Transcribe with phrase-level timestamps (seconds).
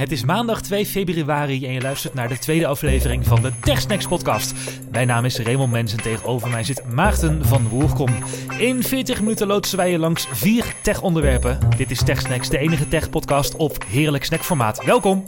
[0.00, 4.06] Het is maandag 2 februari en je luistert naar de tweede aflevering van de TechSnacks
[4.06, 4.54] podcast.
[4.90, 8.08] Mijn naam is Raymond Mens en tegenover mij zit Maarten van Woerkom.
[8.58, 11.58] In 40 minuten loodsen wij je langs vier tech-onderwerpen.
[11.76, 14.84] Dit is TechSnacks, de enige tech-podcast op heerlijk snackformaat.
[14.84, 15.24] Welkom!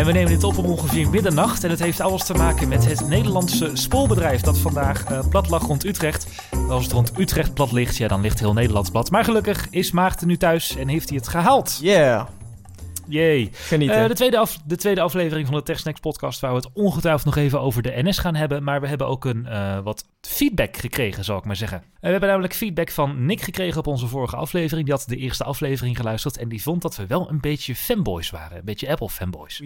[0.00, 1.64] En we nemen dit op om ongeveer middernacht.
[1.64, 5.66] En het heeft alles te maken met het Nederlandse spoolbedrijf dat vandaag uh, plat lag
[5.66, 6.26] rond Utrecht.
[6.70, 9.10] Als het rond Utrecht plat ligt, ja, dan ligt heel Nederland plat.
[9.10, 11.78] Maar gelukkig is Maarten nu thuis en heeft hij het gehaald.
[11.82, 12.26] Yeah.
[13.08, 13.50] Jee.
[13.52, 14.02] Genieten.
[14.02, 17.24] Uh, de, tweede af, de tweede aflevering van de TechSnacks podcast waar we het ongetwijfeld
[17.24, 18.62] nog even over de NS gaan hebben.
[18.62, 21.78] Maar we hebben ook een uh, wat feedback gekregen, zal ik maar zeggen.
[21.78, 24.86] Uh, we hebben namelijk feedback van Nick gekregen op onze vorige aflevering.
[24.86, 28.30] Die had de eerste aflevering geluisterd en die vond dat we wel een beetje fanboys
[28.30, 28.58] waren.
[28.58, 29.60] Een beetje Apple fanboys.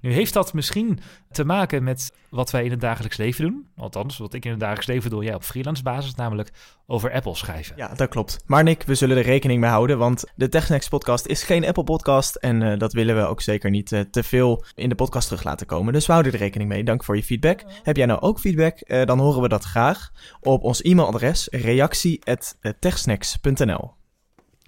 [0.00, 0.98] Nu heeft dat misschien
[1.30, 3.66] te maken met wat wij in het dagelijks leven doen.
[3.76, 6.50] Althans, wat ik in het dagelijks leven doe, jij op freelance basis, namelijk
[6.86, 7.76] over Apple schrijven.
[7.76, 8.38] Ja, dat klopt.
[8.46, 11.84] Maar Nick, we zullen er rekening mee houden, want de TechSnacks podcast is geen Apple
[11.84, 15.28] podcast en uh, dat willen we ook zeker niet uh, te veel in de podcast
[15.28, 15.92] terug laten komen.
[15.92, 16.84] Dus we houden er rekening mee.
[16.84, 17.64] Dank voor je feedback.
[17.82, 18.78] Heb jij nou ook feedback?
[18.84, 20.10] Uh, dan horen we dat graag
[20.40, 23.99] op ons e-mailadres reactie@techsnacks.nl.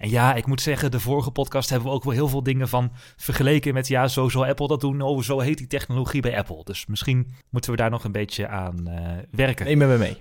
[0.03, 2.69] En ja, ik moet zeggen, de vorige podcast hebben we ook wel heel veel dingen
[2.69, 5.01] van vergeleken met, ja, zo zal Apple dat doen.
[5.01, 6.65] Oh, zo heet die technologie bij Apple.
[6.65, 8.95] Dus misschien moeten we daar nog een beetje aan uh,
[9.31, 9.67] werken.
[9.67, 10.17] Nemen we mee.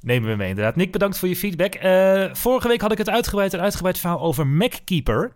[0.00, 0.76] Nemen we mee, inderdaad.
[0.76, 1.74] Nick, bedankt voor je feedback.
[1.74, 5.32] Uh, vorige week had ik het uitgebreid, een uitgebreid verhaal over MacKeeper.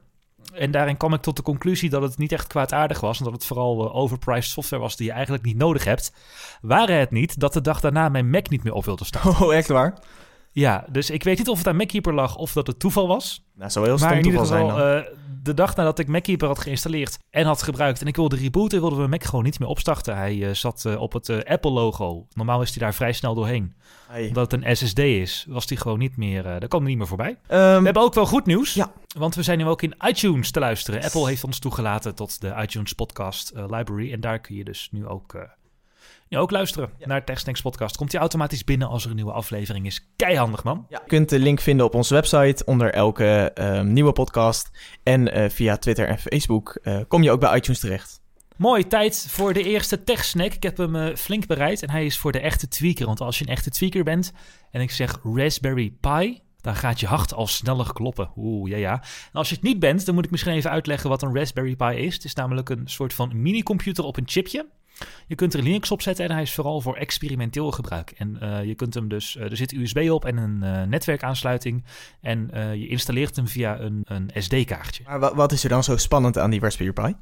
[0.52, 3.18] En daarin kwam ik tot de conclusie dat het niet echt kwaadaardig was.
[3.18, 6.12] En dat het vooral uh, overpriced software was die je eigenlijk niet nodig hebt.
[6.60, 9.30] Waren het niet dat de dag daarna mijn Mac niet meer op wilde starten.
[9.46, 9.98] Oh, echt waar?
[10.60, 13.44] Ja, dus ik weet niet of het aan MacKeeper lag of dat het toeval was.
[13.54, 15.04] Nou, zou heel maar stom in ieder toeval geval, zijn dan.
[15.04, 18.80] uh, de dag nadat ik MacKeeper had geïnstalleerd en had gebruikt en ik wilde rebooten,
[18.80, 20.16] wilde mijn Mac gewoon niet meer opstarten.
[20.16, 22.26] Hij uh, zat uh, op het Apple-logo.
[22.32, 23.74] Normaal is hij daar vrij snel doorheen.
[24.08, 24.28] Hey.
[24.28, 27.06] Omdat het een SSD is, was die gewoon niet meer, daar kwam hij niet meer
[27.06, 27.30] voorbij.
[27.30, 28.92] Um, We hebben ook wel goed nieuws, Ja.
[29.18, 31.02] want we zijn nu ook in iTunes te luisteren.
[31.02, 35.06] Apple heeft ons toegelaten tot de iTunes Podcast Library en daar kun je dus nu
[35.06, 35.34] ook...
[36.28, 37.06] Ja, ook luisteren Ja.
[37.06, 37.96] naar TechSnacks podcast.
[37.96, 40.08] Komt die automatisch binnen als er een nieuwe aflevering is.
[40.16, 40.86] Keihandig, man.
[40.88, 40.98] Ja.
[41.02, 44.70] Je kunt de link vinden op onze website onder elke um, nieuwe podcast.
[45.02, 48.20] En uh, via Twitter en Facebook uh, kom je ook bij iTunes terecht.
[48.56, 50.52] Mooi, tijd voor de eerste tech-snack.
[50.52, 53.06] Ik heb hem uh, flink bereid en hij is voor de echte tweaker.
[53.06, 54.32] Want als je een echte tweaker bent
[54.70, 58.30] en ik zeg Raspberry Pi, dan gaat je hart al sneller kloppen.
[58.36, 58.92] Oeh, ja, ja.
[58.92, 61.76] En als je het niet bent, dan moet ik misschien even uitleggen wat een Raspberry
[61.76, 62.14] Pi is.
[62.14, 64.66] Het is namelijk een soort van mini-computer op een chipje.
[65.26, 68.10] Je kunt er Linux op zetten en hij is vooral voor experimenteel gebruik.
[68.10, 71.84] En uh, je kunt hem dus, uh, er zit USB op en een uh, netwerkaansluiting.
[72.20, 75.02] En je installeert hem via een, een SD-kaartje.
[75.06, 77.14] Maar wat is er dan zo spannend aan die Raspberry Pi?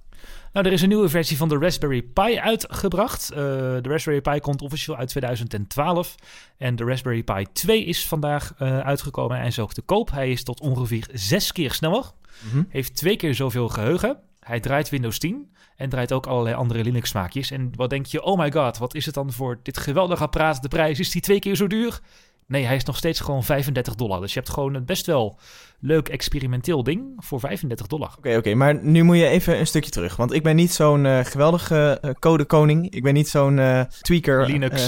[0.53, 3.29] Nou, er is een nieuwe versie van de Raspberry Pi uitgebracht.
[3.29, 6.15] De Raspberry Pi komt officieel uit 2012.
[6.57, 10.11] En de Raspberry Pi 2 is vandaag uitgekomen en is ook te koop.
[10.11, 12.13] Hij is tot ongeveer zes keer sneller.
[12.45, 12.67] Mm-hmm.
[12.69, 14.19] Heeft twee keer zoveel geheugen.
[14.45, 17.51] Hij draait Windows 10 en draait ook allerlei andere Linux-smaakjes.
[17.51, 20.63] En wat denk je, oh my god, wat is het dan voor dit geweldige apparaat?
[20.63, 22.01] De prijs, is die twee keer zo duur?
[22.47, 24.21] Nee, hij is nog steeds gewoon 35 dollar.
[24.21, 25.39] Dus je hebt gewoon best wel
[25.85, 28.09] leuk experimenteel ding voor 35 dollar.
[28.09, 30.17] Oké, okay, oké, okay, maar nu moet je even een stukje terug.
[30.17, 32.91] Want ik ben niet zo'n uh, geweldige uh, codekoning.
[32.91, 34.47] Ik ben niet zo'n uh, tweaker.
[34.47, 34.87] Linux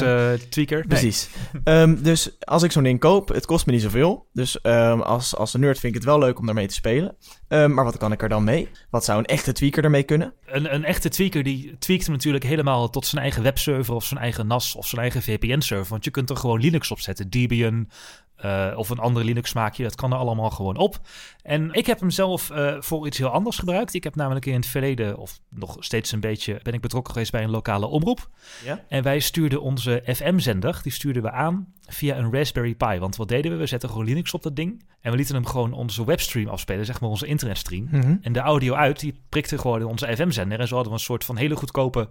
[0.49, 0.79] tweaker.
[0.79, 0.87] Nee.
[0.87, 1.29] Precies.
[1.65, 4.27] um, dus als ik zo'n ding koop, het kost me niet zoveel.
[4.33, 7.17] Dus um, als, als een nerd vind ik het wel leuk om daarmee te spelen.
[7.49, 8.69] Um, maar wat kan ik er dan mee?
[8.91, 10.33] Wat zou een echte tweaker ermee kunnen?
[10.47, 14.21] Een, een echte tweaker die tweakt hem natuurlijk helemaal tot zijn eigen webserver of zijn
[14.21, 15.91] eigen NAS of zijn eigen VPN-server.
[15.91, 17.31] Want je kunt er gewoon Linux op zetten.
[17.31, 17.89] Debian,
[18.45, 19.83] uh, of een andere Linux smaakje.
[19.83, 20.99] Dat kan er allemaal gewoon op.
[21.47, 23.95] En ik heb hem zelf uh, voor iets heel anders gebruikt.
[23.95, 27.33] Ik heb namelijk in het verleden, of nog steeds een beetje, ben ik betrokken geweest
[27.33, 28.31] bij een lokale omroep.
[28.65, 28.85] Ja?
[28.89, 32.99] En wij stuurden onze FM-zender, die stuurden we aan via een Raspberry Pi.
[32.99, 33.57] Want wat deden we?
[33.57, 34.85] We zetten gewoon Linux op dat ding.
[35.01, 37.89] En we lieten hem gewoon onze webstream afspelen, zeg maar onze internetstream.
[37.91, 38.19] Mm-hmm.
[38.23, 40.61] En de audio uit, die prikte gewoon in onze FM-zender.
[40.61, 42.09] En zo hadden we een soort van hele goedkope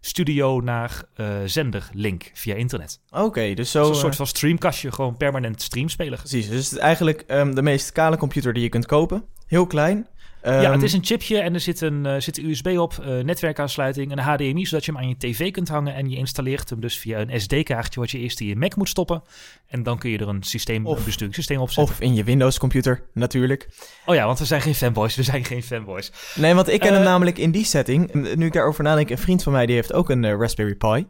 [0.00, 3.00] studio naar uh, zender link via internet.
[3.10, 3.80] Oké, okay, dus zo...
[3.80, 6.18] Dus een soort van streamkastje, gewoon permanent stream spelen.
[6.18, 9.24] Precies, dus het is eigenlijk um, de meest kale computer die je kopen.
[9.46, 10.06] Heel klein.
[10.50, 13.24] Ja, het is een chipje en er zit een, uh, zit een USB op, uh,
[13.24, 15.94] netwerkaansluiting, een HDMI, zodat je hem aan je tv kunt hangen.
[15.94, 18.88] En je installeert hem dus via een SD-kaartje, wat je eerst in je Mac moet
[18.88, 19.22] stoppen.
[19.66, 21.94] En dan kun je er een, systeem, of, een besturingssysteem op zetten.
[21.94, 23.68] Of in je Windows-computer, natuurlijk.
[24.06, 26.12] Oh ja, want we zijn geen fanboys, we zijn geen fanboys.
[26.34, 28.12] Nee, want ik ken hem namelijk in die setting.
[28.34, 31.06] Nu ik daarover nadenk, een vriend van mij die heeft ook een Raspberry Pi.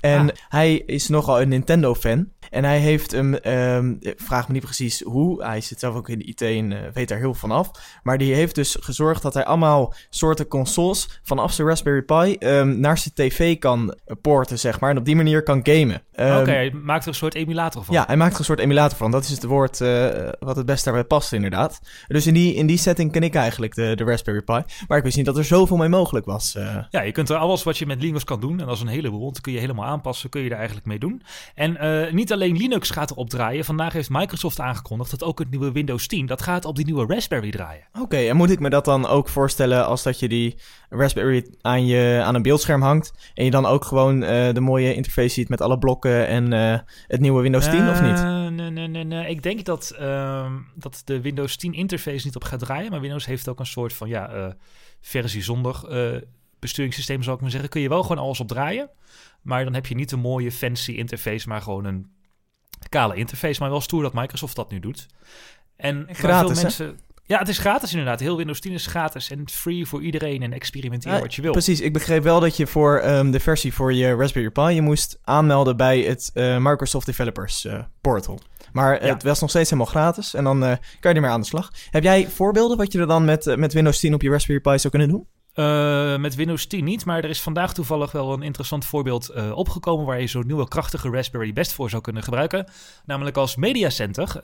[0.00, 0.36] En ah.
[0.48, 2.28] hij is nogal een Nintendo-fan.
[2.50, 6.18] En hij heeft hem, um, vraag me niet precies hoe, hij zit zelf ook in
[6.18, 7.70] de IT en weet daar heel van af.
[8.02, 12.80] Maar die heeft dus gezorgd dat hij allemaal soorten consoles vanaf zijn Raspberry Pi ehm,
[12.80, 14.90] naar zijn tv kan porten, zeg maar.
[14.90, 16.02] En op die manier kan gamen.
[16.12, 17.94] Ehm, Oké, hij maakt er een soort emulator van.
[17.94, 19.10] Ja, hij maakt er een soort emulator van.
[19.10, 21.80] Dat is het woord eh, wat het best daarbij past, inderdaad.
[22.08, 24.62] Dus in die, in die setting ken ik eigenlijk de, de Raspberry Pi.
[24.88, 26.54] Maar ik wist niet dat er zoveel mee mogelijk was.
[26.54, 26.76] eh.
[26.90, 28.86] Ja, je kunt er alles wat je met Linux kan doen, en dat is een
[28.88, 31.22] heleboel, want kun je helemaal aanpassen, kun je er eigenlijk mee doen.
[31.54, 33.64] En eh, niet alleen Linux gaat erop draaien.
[33.64, 37.06] Vandaag heeft Microsoft aangekondigd dat ook het nieuwe Windows 10, dat gaat op die nieuwe
[37.14, 37.82] Raspberry draaien.
[38.00, 40.56] Oké, en moet ik me dat dan ook voorstellen als dat je die
[40.88, 43.12] Raspberry aan, je, aan een beeldscherm hangt...
[43.34, 46.78] en je dan ook gewoon eh, de mooie interface ziet met alle blokken en eh,
[47.06, 48.18] het nieuwe Windows 10, of niet?
[48.18, 49.28] Eh, nee, nee, nee, nee.
[49.28, 53.26] Ik denk dat, ehm, dat de Windows 10 interface niet op gaat draaien, maar Windows
[53.26, 54.56] heeft ook een soort van, ja,
[55.00, 55.74] versie zonder
[56.58, 57.68] besturingssysteem, zou ik maar zeggen.
[57.68, 58.90] Kun je wel gewoon alles op draaien,
[59.42, 62.10] maar dan heb je niet een mooie fancy interface, maar gewoon een
[62.88, 63.60] kale interface.
[63.60, 65.06] Maar wel stoer dat Microsoft dat nu doet.
[65.76, 66.92] En Gratis, veel hè?
[67.30, 68.20] Ja, het is gratis inderdaad.
[68.20, 71.52] Heel Windows 10 is gratis en free voor iedereen en experimenteer Ja, wat je wil.
[71.52, 74.62] Precies, ik begreep wel dat je voor ehm, de versie voor je Raspberry Pi...
[74.62, 78.40] je moest aanmelden bij het eh, Microsoft Developers eh, Portal.
[78.72, 79.12] Maar Ja.
[79.12, 81.72] het was nog steeds helemaal gratis en dan eh, kan je ermee aan de slag.
[81.90, 84.78] Heb jij voorbeelden wat je er dan met, met Windows 10 op je Raspberry Pi
[84.78, 85.26] zou kunnen doen?
[86.20, 90.20] Met Windows 10 niet, maar er is vandaag toevallig wel een interessant voorbeeld opgekomen waar
[90.20, 92.70] je zo'n nieuwe krachtige Raspberry best voor zou kunnen gebruiken.
[93.04, 94.40] Namelijk als mediacenter,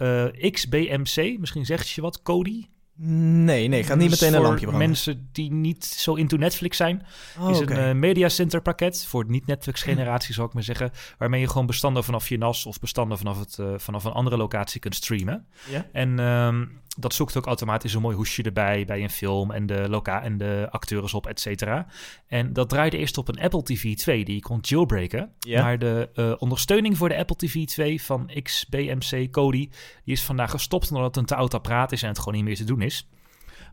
[0.50, 2.74] XBMC, misschien zegt je wat, Kodi.
[2.98, 4.88] Nee, nee, gaat niet Dus meteen een lampje branden.
[4.88, 7.06] mensen die niet zo into Netflix zijn,
[7.40, 10.90] Oh, is een eh, mediacenter pakket voor niet-Netflix-generatie, zou ik maar zeggen.
[11.18, 14.36] Waarmee je gewoon bestanden vanaf je NAS of bestanden vanaf, het, eh, vanaf een andere
[14.36, 15.46] locatie kunt streamen.
[15.70, 15.86] Ja?
[15.92, 16.64] En ehm,
[16.96, 20.38] dat zoekt ook automatisch een mooi hoesje erbij bij een film en de, loca en
[20.38, 21.86] de acteurs op, et cetera.
[22.26, 25.32] En dat draaide eerst op een Apple TV 2 die je kon jailbreken.
[25.38, 25.62] Ja.
[25.62, 29.70] Maar de eh, ondersteuning voor de Apple TV 2 van XBMC Kodi,
[30.04, 32.44] die is vandaag gestopt omdat het een te oud apparaat is en het gewoon niet
[32.44, 33.08] meer te doen is.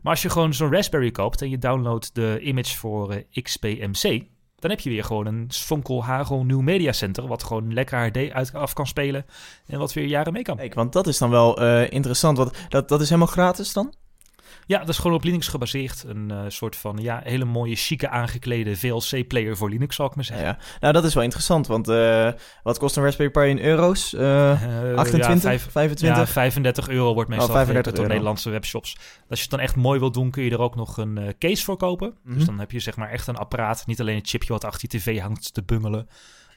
[0.02, 4.24] Maar als je gewoon zo'n Raspberry koopt en je downloadt de image voor eh, XBMC,
[4.64, 8.30] dan heb je weer gewoon een Vonkel Hagel nieuw Media Center, wat gewoon lekker HD
[8.30, 9.26] uit, af kan spelen
[9.66, 10.56] en wat weer jaren mee kan.
[10.56, 12.36] Kijk, want dat is dan wel eh, interessant.
[12.36, 13.94] Want dat, dat is helemaal gratis dan?
[14.66, 16.04] Ja, dat is gewoon op Linux gebaseerd.
[16.06, 20.24] Een eh, soort van ja, hele mooie, chique aangeklede VLC-player voor Linux, zal ik maar
[20.24, 20.46] zeggen.
[20.46, 20.58] ja.
[20.80, 21.66] Nou, dat is wel interessant.
[21.66, 22.30] Want eh,
[22.62, 24.14] wat kost een Raspberry Pi in euro's?
[24.14, 24.52] Eh,
[24.90, 26.18] Eh, 28, ja, vijf- 25?
[26.18, 28.06] Ja, 35 euro wordt meestal Oh, 35 gegeven door.
[28.08, 28.96] Nederlandse webshops.
[29.28, 31.28] Als je het dan echt mooi wil doen, kun je er ook nog een eh,
[31.38, 32.14] case voor kopen.
[32.24, 32.34] Mhm.
[32.36, 33.86] Dus dan heb je zeg maar echt een apparaat.
[33.86, 36.08] Niet alleen een chipje wat achter je tv hangt te bungelen.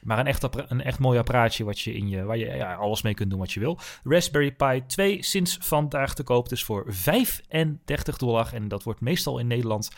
[0.08, 3.02] Maar een echt, een echt mooi apparaatje wat je in je, waar je ja, alles
[3.02, 3.78] mee kunt doen wat je wil.
[4.04, 6.48] Raspberry Pi 2 sinds vandaag te koop.
[6.48, 8.50] Dus voor 35 dollar.
[8.52, 9.90] En dat wordt meestal in Nederland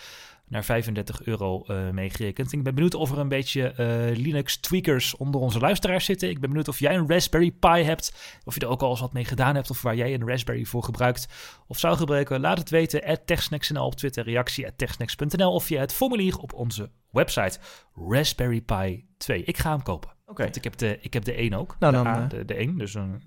[0.50, 2.52] naar 35 euro eh meegerekend.
[2.52, 6.28] Ik ben benieuwd of er een beetje eh, Linux-tweakers onder onze luisteraars zitten.
[6.28, 8.38] Ik ben benieuwd of jij een Raspberry Pi hebt.
[8.44, 9.70] Of je er ook al eens wat mee gedaan hebt.
[9.70, 11.28] Of waar jij een Raspberry voor gebruikt.
[11.66, 12.40] Of zou gebruiken.
[12.40, 13.04] Laat het weten.
[13.04, 14.24] At TechSnacks.nl op Twitter.
[14.24, 15.52] Reactie at TechSnacks.nl.
[15.52, 17.58] Of via het formulier op onze website.
[17.94, 19.44] Raspberry Pi 2.
[19.44, 20.10] Ik ga hem kopen.
[20.26, 20.42] Oké.
[20.42, 21.76] Want ik heb de, ik heb de 1 ook.
[21.78, 22.78] Nou, de, dan, A, eh, de, de 1.
[22.78, 23.22] Dus een,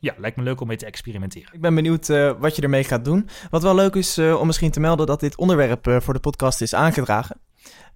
[0.00, 1.52] ja, lijkt me leuk om mee te experimenteren.
[1.54, 3.28] Ik ben benieuwd eh, wat je ermee gaat doen.
[3.50, 6.20] Wat wel leuk is eh, om misschien te melden dat dit onderwerp eh, voor de
[6.20, 7.40] podcast is aangedragen.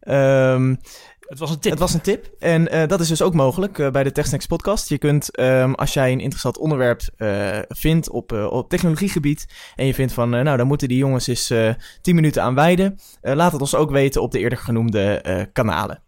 [0.00, 0.75] Ehm,
[1.21, 1.71] Het was een tip.
[1.71, 2.31] Het was een tip.
[2.38, 4.88] En eh, dat is dus ook mogelijk bij de TechSnacks podcast.
[4.88, 9.47] Je kunt, ehm, als jij een interessant onderwerp eh, vindt op, eh, op technologiegebied...
[9.77, 12.99] en je vindt van, nou, daar moeten die jongens eens eh 10 minuten aan wijden...
[13.21, 16.03] eh, laat het ons ook weten op de eerder genoemde eh, kanalen.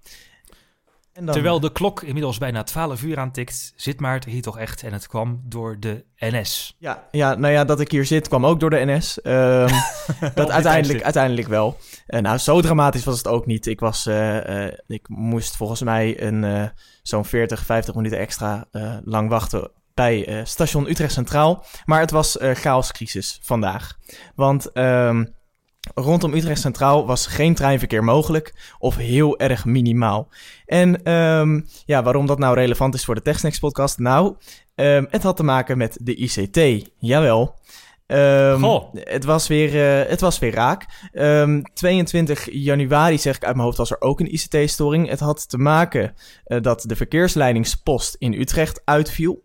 [1.12, 4.82] En dan- Terwijl de klok inmiddels bijna 12 uur aantikt, zit Maarten hier toch echt
[4.82, 6.76] en het kwam door de NS.
[6.78, 9.20] Ja, ja, nou ja, dat ik hier zit kwam ook door de NS.
[9.20, 9.74] Ehm,
[10.34, 11.78] dat uiteindelijk, uiteindelijk wel.
[12.06, 13.66] Eh, nou, zo dramatisch was het ook niet.
[13.66, 16.70] Ik, was, eh, eh, ik moest volgens mij een,
[17.02, 18.64] zo'n 40, 50 minuten extra
[19.04, 21.64] lang wachten bij station Utrecht Centraal.
[21.84, 23.98] Maar het was chaoscrisis vandaag.
[24.34, 25.24] Want ehm,
[25.94, 30.28] rondom Utrecht Centraal was geen treinverkeer mogelijk of heel erg minimaal.
[30.66, 33.98] En ehm, ja, waarom dat nou relevant is voor de TechSnacks podcast?
[33.98, 34.36] Nou,
[34.74, 36.90] ehm, het had te maken met de ICT.
[36.98, 37.60] Jawel.
[38.06, 38.94] Ehm, Goh.
[38.94, 40.86] het, was weer, eh, het was weer raak.
[41.12, 45.08] Ehm, 22 januari, zeg ik uit mijn hoofd, was er ook een ICT-storing.
[45.08, 49.44] Het had te maken eh, dat de verkeersleidingspost in Utrecht uitviel.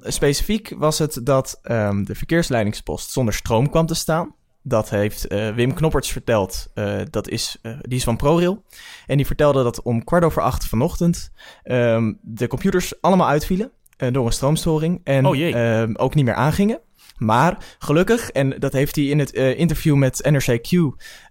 [0.00, 4.34] Specifiek was het dat de verkeersleidingspost zonder stroom kwam te staan.
[4.62, 6.70] Dat heeft eh, Wim Knopperts verteld.
[6.74, 8.62] Eh, dat is, eh, die is van ProRail.
[9.06, 13.70] En die vertelde dat om kwart over acht vanochtend ehm, de computers allemaal uitvielen
[14.10, 15.00] door een stroomstoring.
[15.04, 16.80] En Oh ehm, ook niet meer aangingen.
[17.20, 20.78] Maar gelukkig, en dat heeft hij in het uh, interview met NRCQ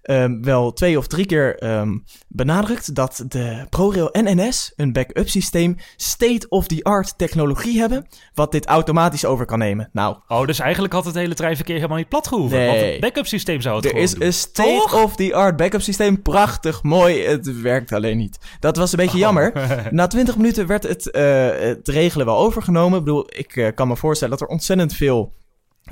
[0.03, 5.29] um, wel twee of drie keer um, benadrukt, dat de ProRail en NS een backup
[5.29, 9.89] systeem state-of-the-art technologie hebben, wat dit automatisch over kan nemen.
[9.93, 10.17] Nou.
[10.27, 12.57] Oh, dus eigenlijk had het hele treinverkeer helemaal niet plat gehoeven.
[12.57, 12.67] Nee.
[12.67, 16.21] Want het backup systeem zou het Er is een state-of-the-art backup systeem.
[16.21, 17.23] Prachtig, mooi.
[17.23, 18.37] Het werkt alleen niet.
[18.59, 19.23] Dat was een beetje oh.
[19.23, 19.51] jammer.
[19.91, 22.99] Na 20 minuten werd het, uh, het regelen wel overgenomen.
[22.99, 25.33] Ik bedoel, ik uh, kan me voorstellen dat er ontzettend veel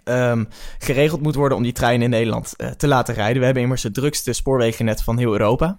[0.04, 3.40] Um, geregeld moet worden om die treinen in Nederland uh, te laten rijden.
[3.40, 5.78] We hebben immers het drukste spoorwegennet van heel Europa.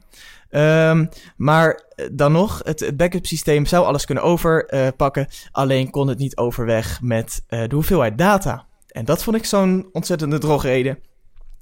[0.50, 1.82] Um, maar
[2.12, 5.28] dan nog, het, backup systeem zou alles kunnen overpakken.
[5.50, 8.66] Alleen kon het niet overweg met uh, de hoeveelheid data.
[8.88, 10.98] En dat vond ik zo'n ontzettende drogreden.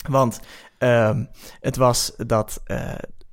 [0.08, 0.40] Want
[0.78, 1.28] um,
[1.60, 2.62] het was dat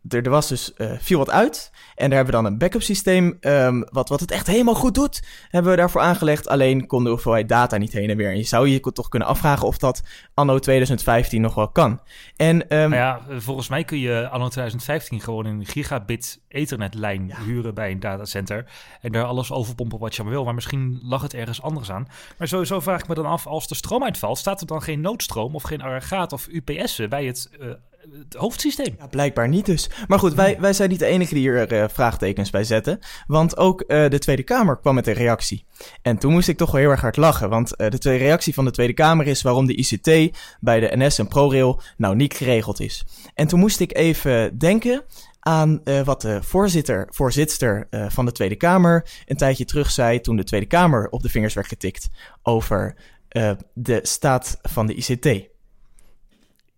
[0.10, 1.72] er, er was dus, uh, viel wat uit.
[1.96, 4.96] En daar hebben we dan een backup systeem, um, wat, wat het echt helemaal goed
[4.96, 6.48] doet, hebben we daarvoor aangelegd.
[6.48, 8.30] Alleen kon de hoeveelheid data niet heen en weer.
[8.30, 12.02] En je zou je toch kunnen afvragen of dat anno 2015 nog wel kan.
[12.36, 17.44] En, um, nou ja, volgens mij kun je anno 2015 gewoon een gigabit ethernetlijn ja.
[17.44, 18.66] huren bij een datacenter.
[19.02, 20.44] En daar alles overpompen wat je maar wil.
[20.44, 22.08] Maar misschien lag het ergens anders aan.
[22.38, 25.02] Maar sowieso vraag ik me dan af, als de stroom uitvalt, staat er dan geen
[25.02, 27.50] noodstroom of geen aggregaat of UPS'en bij het...
[27.60, 27.72] Uh,
[28.12, 28.96] het hoofdsysteem.
[28.98, 29.90] Ja, blijkbaar niet dus.
[30.08, 33.00] Maar goed, wij, wij zijn niet de enige die hier uh, vraagtekens bij zetten.
[33.28, 35.66] Want ook uh, de Tweede Kamer kwam met een reactie.
[36.02, 37.50] En toen moest ik toch wel heel erg hard lachen.
[37.50, 40.92] Want uh, de tweede reactie van de Tweede Kamer is waarom de ICT bij de
[40.98, 43.06] NS en ProRail nou niet geregeld is.
[43.34, 45.04] En toen moest ik even denken
[45.40, 50.22] aan uh, wat de voorzitter, voorzitster uh, van de Tweede Kamer een tijdje terug zei
[50.22, 52.10] toen de Tweede Kamer op de vingers werd getikt
[52.44, 52.96] over
[53.32, 55.53] uh, de staat van de ICT.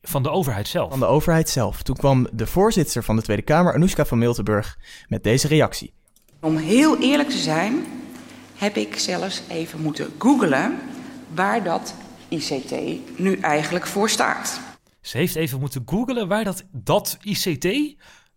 [0.07, 0.89] Van de overheid zelf?
[0.89, 1.83] Van de overheid zelf.
[1.83, 5.93] Toen kwam de voorzitter van de Tweede Kamer, Anoushka van Miltenburg, met deze reactie.
[6.39, 7.85] Om heel eerlijk te zijn,
[8.55, 10.77] heb ik zelfs even moeten googlen
[11.33, 11.95] waar dat
[12.29, 12.75] ICT
[13.17, 14.59] nu eigenlijk voor staat.
[15.01, 17.95] Ze heeft even moeten googlen waar dat, dat ICT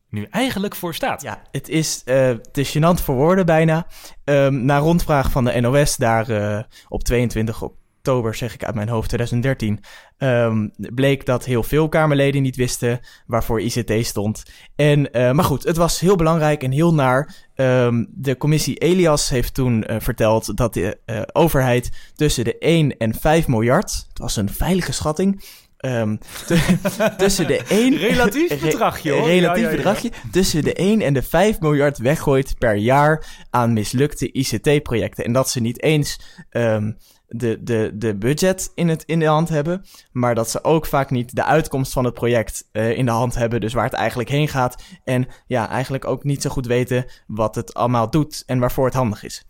[0.08, 1.22] nu eigenlijk voor staat.
[1.22, 3.86] Ja, het is, uh, is gênant voor woorden bijna.
[4.24, 7.62] Um, na rondvraag van de NOS daar uh, op 22
[8.08, 9.80] oktober, zeg ik uit mijn hoofd, 2013,
[10.18, 14.42] um, bleek dat heel veel Kamerleden niet wisten waarvoor ICT stond.
[14.76, 17.34] En, uh, maar goed, het was heel belangrijk en heel naar.
[17.54, 22.96] Um, de commissie Elias heeft toen uh, verteld dat de uh, overheid tussen de 1
[22.96, 25.44] en 5 miljard, het was een veilige schatting,
[25.84, 26.18] Um,
[27.16, 27.96] tussen de 1...
[28.08, 29.26] Relatief bedragje hoor.
[29.26, 29.76] Relatief ja, ja, ja.
[29.76, 30.10] bedragje.
[30.30, 35.24] Tussen de 1 en de 5 miljard weggooit per jaar aan mislukte ICT-projecten.
[35.24, 36.96] En dat ze niet eens um,
[37.28, 39.84] de, de, de budget in, het, in de hand hebben.
[40.12, 43.34] Maar dat ze ook vaak niet de uitkomst van het project uh, in de hand
[43.34, 43.60] hebben.
[43.60, 44.82] Dus waar het eigenlijk heen gaat.
[45.04, 48.94] En ja, eigenlijk ook niet zo goed weten wat het allemaal doet en waarvoor het
[48.94, 49.47] handig is.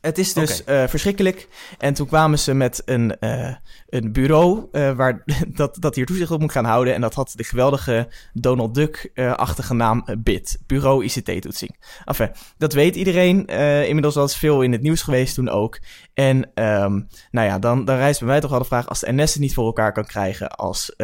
[0.00, 0.82] Het is dus okay.
[0.82, 1.48] uh, verschrikkelijk.
[1.78, 3.54] En toen kwamen ze met een, uh,
[3.88, 6.94] een bureau uh, waar, dat, dat hier toezicht op moet gaan houden.
[6.94, 10.58] En dat had de geweldige Donald Duck-achtige naam BIT.
[10.66, 11.76] Bureau ICT-toetsing.
[12.04, 13.46] Enfin, dat weet iedereen.
[13.86, 15.78] inmiddels was veel in het nieuws geweest toen ook.
[16.14, 18.88] En um, nou ja, dan, dan rijst bij mij toch wel de vraag...
[18.88, 20.48] als de NS het niet voor elkaar kan krijgen...
[20.48, 20.94] als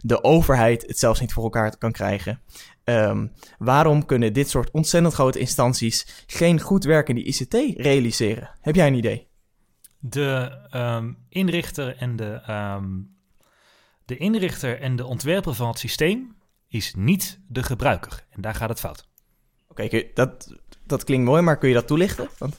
[0.00, 2.40] de overheid het zelfs niet voor elkaar kan krijgen...
[2.90, 8.50] Um, waarom kunnen dit soort ontzettend grote instanties geen goed werkende ICT realiseren?
[8.60, 9.28] Heb jij een idee?
[9.98, 13.16] De um, inrichter en de, um,
[14.04, 16.36] de inrichter en de ontwerper van het systeem
[16.68, 18.26] is niet de gebruiker.
[18.30, 19.08] En daar gaat het fout.
[19.68, 20.54] Oké, okay, dat,
[20.86, 22.28] dat klinkt mooi, maar kun je dat toelichten?
[22.38, 22.58] Want...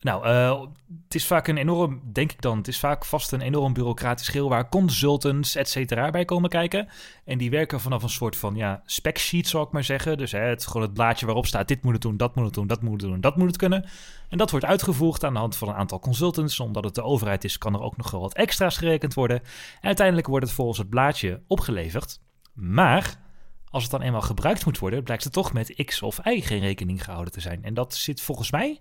[0.00, 0.66] Nou, uh,
[1.04, 4.28] het is vaak een enorm, denk ik dan, het is vaak vast een enorm bureaucratisch
[4.28, 6.88] geheel waar consultants, et cetera, bij komen kijken.
[7.24, 10.18] En die werken vanaf een soort van, ja, spec sheet, zou ik maar zeggen.
[10.18, 12.54] Dus hè, het, gewoon het blaadje waarop staat, dit moet het doen, dat moet het
[12.54, 13.84] doen, dat moet het doen, dat moet het kunnen.
[14.28, 16.60] En dat wordt uitgevoerd aan de hand van een aantal consultants.
[16.60, 19.40] Omdat het de overheid is, kan er ook nog wel wat extra's gerekend worden.
[19.80, 22.20] En uiteindelijk wordt het volgens het blaadje opgeleverd.
[22.52, 23.16] Maar
[23.70, 26.60] als het dan eenmaal gebruikt moet worden, blijkt er toch met X of Y geen
[26.60, 27.64] rekening gehouden te zijn.
[27.64, 28.80] En dat zit volgens mij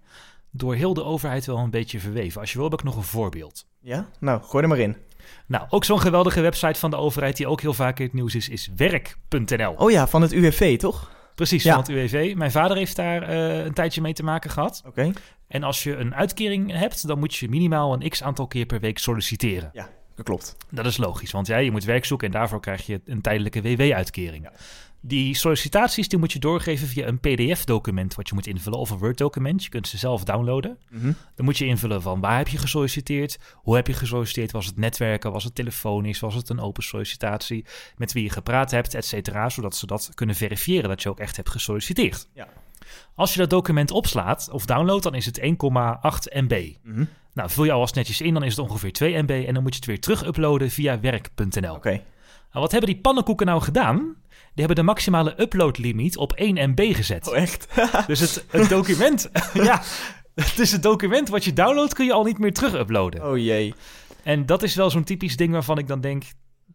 [0.58, 2.42] door heel de overheid wel een beetje verweven.
[2.42, 3.68] Als je wil, heb ik nog een voorbeeld.
[3.80, 4.10] Ja?
[4.20, 4.98] Nou, gooi er maar in.
[5.46, 8.36] Nou, ook zo'n geweldige website van de overheid die ook heel vaak in het nieuws
[8.36, 9.74] is, is werk.nl.
[9.74, 11.12] Oh ja, van het UWV, toch?
[11.36, 11.72] Precies, ja.
[11.72, 12.34] van het UWV.
[12.36, 14.82] Mijn vader heeft daar uh, een tijdje mee te maken gehad.
[14.86, 15.00] Oké.
[15.00, 15.14] Okay.
[15.48, 18.80] En als je een uitkering hebt, dan moet je minimaal een x aantal keer per
[18.80, 19.70] week solliciteren.
[19.74, 20.58] Ja, dat klopt.
[20.70, 23.62] Dat is logisch, want ja, je moet werk zoeken en daarvoor krijg je een tijdelijke
[23.62, 24.44] WW-uitkering.
[24.44, 24.52] Ja.
[25.08, 28.98] Die sollicitaties die moet je doorgeven via een PDF-document wat je moet invullen of een
[28.98, 29.64] Word-document.
[29.64, 30.78] Je kunt ze zelf downloaden.
[30.90, 31.16] Mm -hmm.
[31.36, 34.78] Dan moet je invullen van waar heb je gesolliciteerd, hoe heb je gesolliciteerd, was het
[34.78, 37.66] netwerken, was het telefonisch, was het een open sollicitatie,
[37.98, 41.20] met wie je gepraat hebt, et cetera, zodat ze dat kunnen verifiëren dat je ook
[41.20, 42.28] echt hebt gesolliciteerd.
[42.34, 42.48] Ja.
[43.16, 46.72] Als je dat document opslaat of downloadt, dan is het 1,8 MB.
[46.84, 47.06] Mhm.
[47.34, 49.74] Nou, vul je alvast netjes in, dan is het ongeveer 2 MB en dan moet
[49.74, 51.76] je het weer terug uploaden via werk.nl.
[51.76, 51.90] Oké.
[51.90, 54.16] Nou, wat hebben die pannenkoeken nou gedaan?
[54.56, 57.28] Die hebben de maximale uploadlimiet op 1 MB gezet.
[57.28, 57.68] Oh, echt?
[58.08, 59.82] Dus het, het document, ja,
[60.56, 63.30] dus het document wat je downloadt kun je al niet meer terug uploaden.
[63.30, 63.74] oh jee.
[64.24, 66.24] En dat is wel zo'n typisch ding waarvan ik dan denk...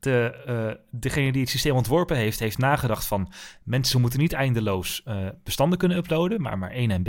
[0.00, 3.32] De, eh, degene die het systeem ontworpen heeft, heeft nagedacht van...
[3.62, 7.06] mensen moeten niet eindeloos eh, bestanden kunnen uploaden, maar maar 1 MB.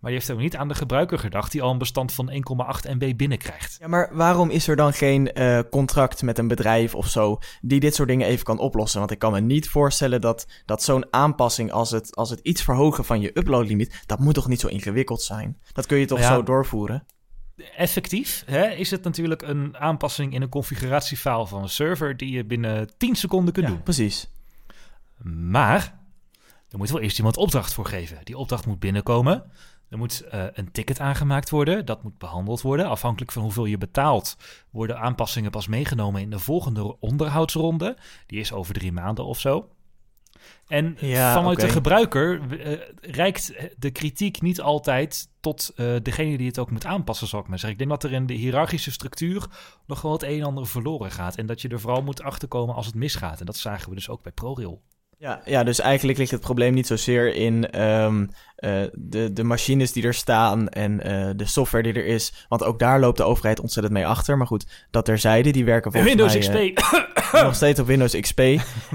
[0.00, 1.52] Maar die heeft ook niet aan de gebruiker gedacht...
[1.52, 3.76] die al een bestand van 1,8 MB binnenkrijgt.
[3.80, 7.80] Ja, maar waarom is er dan geen eh, contract met een bedrijf of zo die
[7.80, 8.98] dit soort dingen even kan oplossen?
[8.98, 12.62] Want ik kan me niet voorstellen dat, dat zo'n aanpassing als het, als het iets
[12.62, 15.58] verhogen van je uploadlimiet, dat moet toch niet zo ingewikkeld zijn?
[15.72, 16.34] Dat kun je toch Ja.
[16.34, 17.04] zo doorvoeren?
[17.76, 22.16] Effectief hè, is het natuurlijk een aanpassing in een configuratiefile van een server...
[22.16, 23.82] die je binnen 10 seconden kunt Ja, doen.
[23.82, 24.28] precies.
[25.24, 25.98] Maar
[26.68, 28.18] er moet wel eerst iemand opdracht voor geven.
[28.24, 29.44] Die opdracht moet binnenkomen.
[29.88, 31.86] Er moet eh, een ticket aangemaakt worden.
[31.86, 32.86] Dat moet behandeld worden.
[32.86, 34.36] Afhankelijk van hoeveel je betaalt,
[34.70, 37.96] worden aanpassingen pas meegenomen in de volgende onderhoudsronde.
[38.26, 39.68] Die is over drie maanden of zo.
[40.66, 46.46] En Ja, vanuit de gebruiker eh, reikt de kritiek niet altijd tot eh, degene die
[46.46, 47.80] het ook moet aanpassen, zal ik maar zeggen.
[47.80, 49.46] Ik denk dat er in de hiërarchische structuur
[49.86, 51.36] nog wel het een en ander verloren gaat.
[51.36, 53.40] En dat je er vooral moet achterkomen als het misgaat.
[53.40, 54.82] En dat zagen we dus ook bij ProRail.
[55.22, 58.26] Ja, ja, dus eigenlijk ligt het probleem niet zozeer in ehm,
[58.56, 62.46] eh, de, de machines die er staan en eh, de software die er is.
[62.48, 64.36] Want ook daar loopt de overheid ontzettend mee achter.
[64.36, 66.72] Maar goed, dat terzijde, die werken volgens Windows mij...
[66.72, 66.84] XP.
[67.34, 68.40] eh, nog steeds op Windows XP.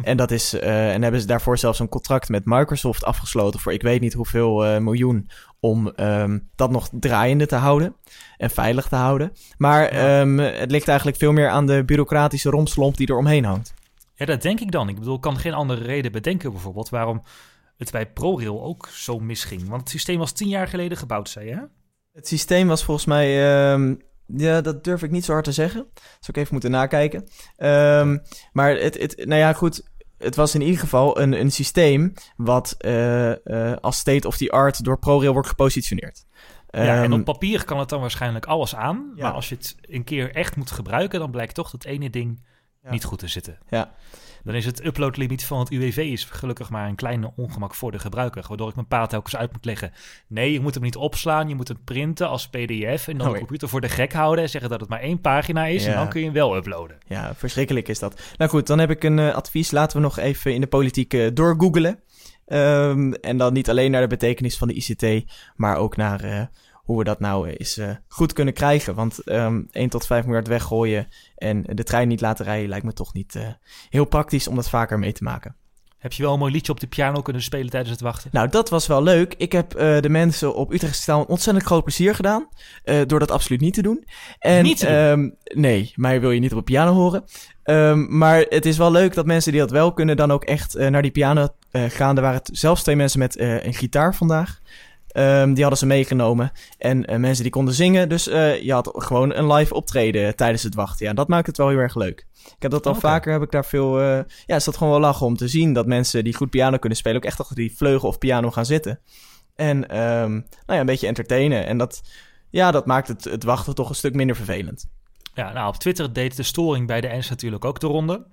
[0.03, 3.81] en, dat is, en hebben ze daarvoor zelfs een contract met Microsoft afgesloten voor ik
[3.81, 5.29] weet niet hoeveel miljoen.
[5.59, 7.95] Om ehm, dat nog draaiende te houden
[8.37, 9.31] en veilig te houden.
[9.57, 10.19] Maar Ja.
[10.19, 13.75] ehm, het ligt eigenlijk veel meer aan de bureaucratische romslomp die er omheen hangt.
[14.17, 14.89] Ja, dat denk ik dan.
[14.89, 17.21] Ik bedoel, ik kan geen andere reden bedenken bijvoorbeeld waarom
[17.77, 19.67] het bij ProRail ook zo misging.
[19.67, 21.53] Want het systeem was tien jaar geleden gebouwd, zei je?
[21.55, 21.61] hè?
[22.11, 23.27] Het systeem was volgens mij.
[23.71, 23.95] ehm,
[24.25, 25.81] ja, dat durf ik niet zo hard te zeggen.
[25.93, 27.27] Zou ik even moeten nakijken.
[27.55, 28.17] Ehm,
[28.51, 29.89] maar het, het, nou ja, goed.
[30.17, 33.31] Het was in ieder geval een, een systeem wat eh,
[33.71, 36.25] eh, als state of the art door ProRail wordt gepositioneerd.
[36.69, 39.11] ja, en Ehm, op papier kan het dan waarschijnlijk alles aan.
[39.15, 39.23] Ja.
[39.23, 42.45] Maar als je het een keer echt moet gebruiken, dan blijkt toch dat ene ding
[42.87, 42.93] Ja.
[42.93, 43.57] niet goed te zitten.
[43.69, 43.91] Ja.
[44.43, 47.99] Dan is het uploadlimiet van het UWV is gelukkig maar een kleine ongemak voor de
[47.99, 48.45] gebruiker.
[48.47, 49.91] Waardoor ik mijn paad telkens uit moet leggen.
[50.27, 51.49] Nee, je moet hem niet opslaan.
[51.49, 53.07] Je moet hem printen als pdf.
[53.07, 54.43] En dan Oh, de computer voor de gek houden.
[54.43, 55.85] En zeggen dat het maar één pagina is.
[55.85, 56.97] En dan kun je hem wel uploaden.
[57.07, 58.21] Ja, verschrikkelijk is dat.
[58.37, 59.71] Nou goed, dan heb ik een eh, advies.
[59.71, 61.99] Laten we nog even in de politiek eh, doorgoogelen.
[62.45, 66.41] Ehm, en dan niet alleen naar de betekenis van de ICT, maar ook naar eh,
[66.87, 68.95] hoe we dat nou eens eh, goed kunnen krijgen.
[68.95, 72.93] Want ehm 1 tot 5 miljard weggooien en de trein niet laten rijden lijkt me
[72.93, 73.47] toch niet eh,
[73.89, 75.55] heel praktisch om dat vaker mee te maken.
[75.97, 78.29] Heb je wel een mooi liedje op de piano kunnen spelen tijdens het wachten?
[78.33, 79.33] Nou, dat was wel leuk.
[79.37, 82.47] Ik heb eh, de mensen op Utrecht staan ontzettend groot plezier gedaan.
[82.83, 84.07] eh, door dat absoluut niet te doen.
[84.39, 84.95] En, Niet te doen?
[84.95, 87.23] ehm, nee, mij wil je niet op een piano horen.
[87.63, 90.75] Ehm, maar het is wel leuk dat mensen die dat wel kunnen, dan ook echt
[90.75, 92.15] eh, naar die piano eh, gaan.
[92.15, 94.59] Er waren zelfs twee mensen met eh, een gitaar vandaag.
[95.07, 96.51] Ehm, die hadden ze meegenomen.
[96.77, 98.09] En eh, mensen die konden zingen.
[98.09, 101.05] Dus eh, je had gewoon een live optreden tijdens het wachten.
[101.05, 102.27] Ja, dat maakt het wel heel erg leuk.
[102.55, 103.99] Ik heb dat al vaker, heb ik daar veel...
[103.99, 106.77] eh, ja, is dat gewoon wel lachen om te zien dat mensen die goed piano
[106.77, 107.17] kunnen spelen...
[107.17, 108.99] ook echt achter die vleugel of piano gaan zitten.
[109.55, 111.65] En ehm, nou ja, een beetje entertainen.
[111.65, 112.01] En dat,
[112.49, 114.89] ja, dat maakt het, het wachten toch een stuk minder vervelend.
[115.33, 118.25] Ja, nou, op Twitter deed de storing bij de ENS natuurlijk ook de ronde.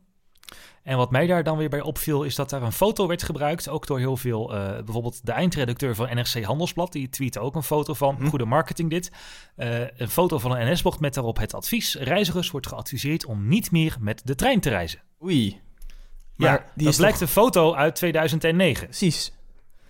[0.85, 3.69] En wat mij daar dan weer bij opviel, is dat daar een foto werd gebruikt.
[3.69, 6.93] Ook door heel veel, eh, bijvoorbeeld de eindredacteur van NRC Handelsblad.
[6.93, 8.27] Die tweette ook een foto van, Hm.
[8.27, 9.11] goede marketing dit.
[9.57, 11.95] Eh, een foto van een NS-bocht met daarop het advies.
[11.95, 15.03] Reizigers wordt geadviseerd om niet meer met de trein te reizen.
[15.23, 15.61] Oei.
[16.37, 18.87] Ja, Maar die dat blijkt toch- een foto uit 2009.
[18.87, 19.33] Precies.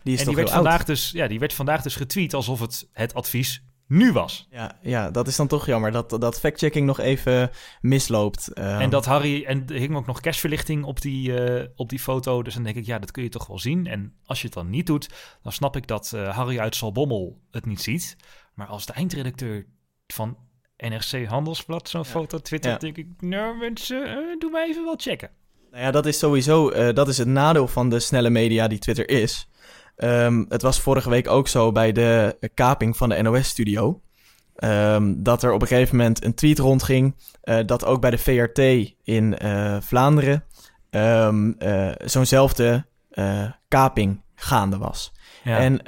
[0.03, 0.63] Die is en toch die werd, oud.
[0.65, 3.63] vandaag dus, ja, die werd vandaag dus getweet alsof het het advies
[3.95, 4.47] nu was.
[4.51, 8.53] Ja, ja, dat is dan toch jammer dat, dat fact-checking nog even misloopt.
[8.53, 11.99] Ehm, En dat Harry, en er hing ook nog cashverlichting op die, eh, op die
[11.99, 12.43] foto.
[12.43, 13.87] Dus dan denk ik, ja, dat kun je toch wel zien.
[13.87, 15.09] En als je het dan niet doet,
[15.43, 18.17] dan snap ik dat eh, Harry uit Salbommel het niet ziet.
[18.55, 19.67] Maar als de eindredacteur
[20.07, 20.37] van
[20.77, 22.09] NRC Handelsblad zo'n Ja.
[22.11, 22.79] foto twittert, Ja.
[22.79, 25.31] denk ik, nou mensen, eh, doe maar even wel checken.
[25.71, 29.09] Nou ja, dat is sowieso dat is het nadeel van de snelle media die Twitter
[29.09, 29.49] is.
[29.97, 34.01] Ehm, het was vorige week ook zo bij de kaping van de NOS-studio.
[34.57, 37.15] Ehm, dat er op een gegeven moment een tweet rondging.
[37.41, 38.59] eh, dat ook bij de VRT
[39.03, 40.45] in eh, Vlaanderen
[40.91, 42.87] ehm, eh, zo'nzelfde
[43.69, 45.13] kaping gaande was.
[45.45, 45.59] Ja.
[45.59, 45.81] En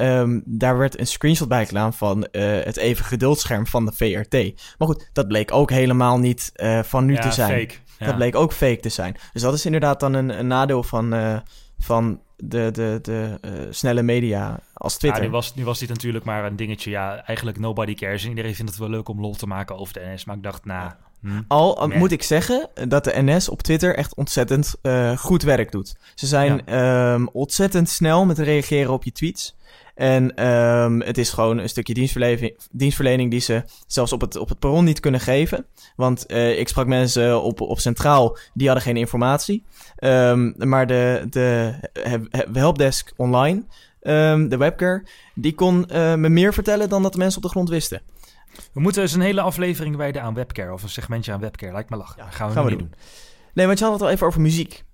[0.44, 4.32] daar werd een screenshot bij gedaan van het even geduldscherm van de VRT.
[4.78, 7.60] Maar goed, dat bleek ook helemaal niet van nu Ja, te zijn.
[7.60, 7.74] fake.
[7.98, 8.06] Ja.
[8.06, 9.16] Dat bleek ook fake te zijn.
[9.32, 11.14] Dus dat is inderdaad dan een, een nadeel van,
[11.78, 15.22] van de, de, de eh, snelle media als Twitter.
[15.22, 16.90] Ja, nu, was, nu was dit natuurlijk maar een dingetje.
[16.90, 18.22] Ja, eigenlijk nobody cares.
[18.22, 20.24] En iedereen vindt het wel leuk om lol te maken over de NS.
[20.24, 20.92] Maar ik dacht, nou...
[21.26, 21.42] hm.
[21.48, 21.98] Al Nee.
[21.98, 25.96] moet ik zeggen dat de NS op Twitter echt ontzettend eh, goed werk doet.
[26.14, 29.54] Ze zijn ehm, ontzettend snel met reageren op je tweets.
[29.94, 34.48] En ehm, het is gewoon een stukje dienstverlening, dienstverlening die ze zelfs op het, op
[34.48, 35.66] het perron niet kunnen geven.
[35.96, 39.64] Want eh, ik sprak mensen op, op Centraal, die hadden geen informatie.
[39.96, 43.62] Ehm, maar de, de he- he- helpdesk online,
[44.48, 45.02] de webcare,
[45.34, 48.00] die kon eh, me meer vertellen dan dat de mensen op de grond wisten.
[48.72, 50.72] We moeten eens een hele aflevering wijden aan webcare.
[50.72, 51.72] Of een segmentje aan webcare.
[51.72, 52.22] Lijkt me lachen.
[52.24, 52.94] Ja, gaan we, gaan we niet doen.
[53.54, 54.84] Nee, want je had het al even over muziek.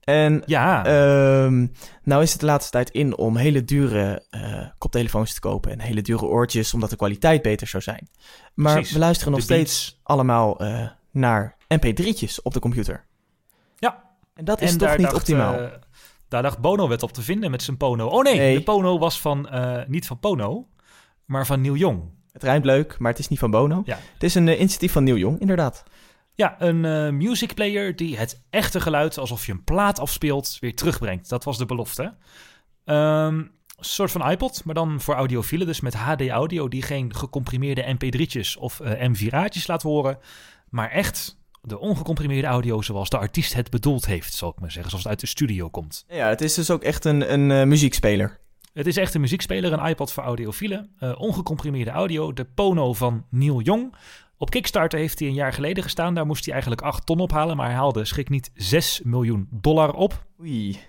[0.00, 1.66] En Ja, Ehm,
[2.02, 5.80] nou is het de laatste tijd in om hele dure eh, koptelefoons te kopen en
[5.80, 8.08] hele dure oortjes, omdat de kwaliteit beter zou zijn.
[8.54, 8.92] Maar Precies.
[8.92, 10.00] we luisteren nog de steeds Beats.
[10.02, 13.04] allemaal eh, naar mp3'tjes op de computer.
[13.78, 14.02] Ja.
[14.34, 15.54] En dat is En toch niet dacht, optimaal.
[15.58, 15.70] eh,
[16.28, 18.06] daar dacht Bono wet op te vinden met zijn Pono.
[18.08, 18.56] Oh nee, Nee.
[18.56, 19.48] de Pono was van,
[19.88, 20.68] niet van Pono,
[21.24, 22.02] maar van Neil Young.
[22.32, 23.82] Het rijmt leuk, maar het is niet van Bono.
[23.84, 23.98] Ja.
[24.12, 25.84] Het is een eh, initiatief van Neil Young, inderdaad.
[26.34, 30.74] Ja, een eh music player die het echte geluid, alsof je een plaat afspeelt, weer
[30.74, 31.28] terugbrengt.
[31.28, 32.14] Dat was de belofte.
[32.84, 35.66] Ehm, een soort van iPod, maar dan voor audiofielen.
[35.66, 40.18] Dus met HD-audio die geen gecomprimeerde mp3'tjes of eh M4'tjes laat horen.
[40.68, 44.90] Maar echt de ongecomprimeerde audio zoals de artiest het bedoeld heeft, zal ik maar zeggen.
[44.90, 46.04] Zoals het uit de studio komt.
[46.08, 48.40] Ja, het is dus ook echt een, een muziekspeler.
[48.72, 50.90] Het is echt een muziekspeler, een iPod voor audiofielen.
[50.98, 53.94] Eh, ongecomprimeerde audio, de Pono van Neil Young.
[54.36, 56.14] Op Kickstarter heeft hij een jaar geleden gestaan.
[56.14, 59.94] Daar moest hij eigenlijk 8 ton ophalen, maar hij haalde schrik niet 6 miljoen dollar
[59.94, 60.26] op.
[60.40, 60.80] Oei.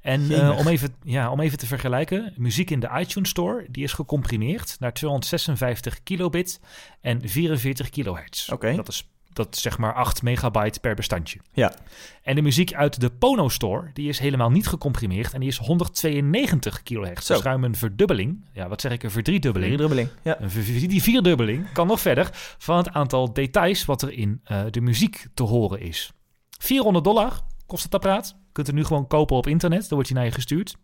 [0.00, 3.84] En eh, om, even, ja, om even te vergelijken, muziek in de iTunes Store, die
[3.84, 6.60] is gecomprimeerd naar 256 kilobit
[7.00, 8.48] en 44 kilohertz.
[8.48, 8.74] Oké.
[8.74, 11.38] Dat is dat is zeg maar 8 megabyte per bestandje.
[11.52, 11.74] Ja.
[12.22, 15.58] En de muziek uit de Pono Store, die is helemaal niet gecomprimeerd en die is
[15.58, 17.26] 192 kilohertz.
[17.26, 17.34] Zo.
[17.34, 18.44] Dus ruim een verdubbeling.
[18.52, 19.74] Ja, wat zeg ik, een verdriedubbeling.
[19.74, 20.10] Drieddubbeling.
[20.22, 20.40] Ja.
[20.40, 24.80] Een Die vierdubbeling kan nog verder van het aantal details wat er in eh, de
[24.80, 26.12] muziek te horen is.
[26.58, 28.28] 400 dollar kost het apparaat.
[28.28, 29.80] Je kunt het nu gewoon kopen op internet.
[29.80, 30.76] Dan wordt hij naar je gestuurd.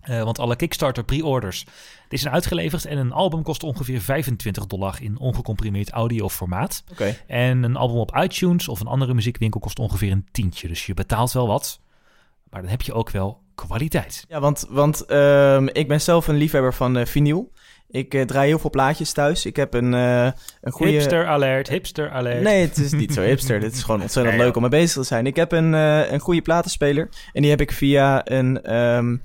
[0.00, 1.66] Eh, want alle Kickstarter pre-orders
[2.08, 2.84] die zijn uitgeleverd.
[2.84, 6.84] En een album kost ongeveer 25 dollar in ongecomprimeerd audioformaat.
[6.90, 7.16] Oké.
[7.26, 10.68] En een album op iTunes of een andere muziekwinkel kost ongeveer een tientje.
[10.68, 11.80] Dus je betaalt wel wat.
[12.50, 14.24] Maar dan heb je ook wel kwaliteit.
[14.28, 17.52] Ja, want, want ehm, ik ben zelf een liefhebber van eh vinyl.
[17.90, 19.46] Ik eh, draai heel veel plaatjes thuis.
[19.46, 20.32] Ik heb een, een
[20.62, 20.92] goede...
[20.92, 22.42] Hipster alert, hipster alert.
[22.42, 23.60] Nee, het is niet zo hipster.
[23.60, 25.26] Dit is gewoon ontzettend leuk om mee bezig te zijn.
[25.26, 27.08] Ik heb een, een goede platenspeler.
[27.32, 29.16] En die heb ik via een ehm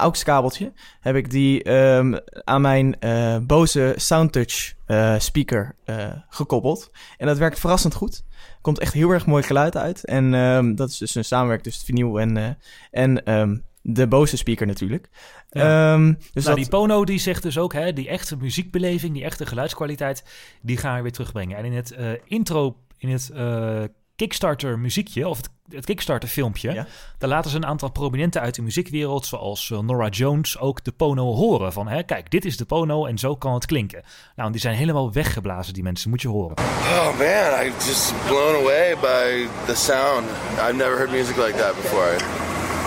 [0.00, 0.72] AUX-kabeltje...
[1.00, 6.90] heb ik die ehm, aan mijn eh Bose Soundtouch eh, speaker eh, gekoppeld.
[7.16, 8.24] En dat werkt verrassend goed.
[8.60, 10.04] Komt echt heel erg mooi geluid uit.
[10.04, 12.58] En ehm, dat is dus een samenwerking tussen vinyl en,
[12.90, 15.08] en ehm, de Bose speaker natuurlijk.
[15.50, 15.96] Ja.
[15.96, 19.46] Dus nou, dat, die Pono die zegt dus ook, hè, die echte muziekbeleving, die echte
[19.46, 20.24] geluidskwaliteit,
[20.62, 21.56] die gaan we weer terugbrengen.
[21.56, 23.82] En in het intro, in het eh,
[24.20, 26.86] Kickstarter muziekje, of het, het Kickstarter filmpje, Ja.
[27.18, 30.92] daar laten ze een aantal prominenten uit de muziekwereld, zoals eh, Nora Jones, ook de
[30.92, 31.72] Pono horen.
[31.72, 34.02] Van, hè, kijk, dit is de Pono en zo kan het klinken.
[34.36, 36.56] Nou, die zijn helemaal weggeblazen, die mensen, moet je horen.
[36.58, 40.26] Oh man, I'm just blown away by the sound.
[40.68, 42.16] I've never heard music like that before.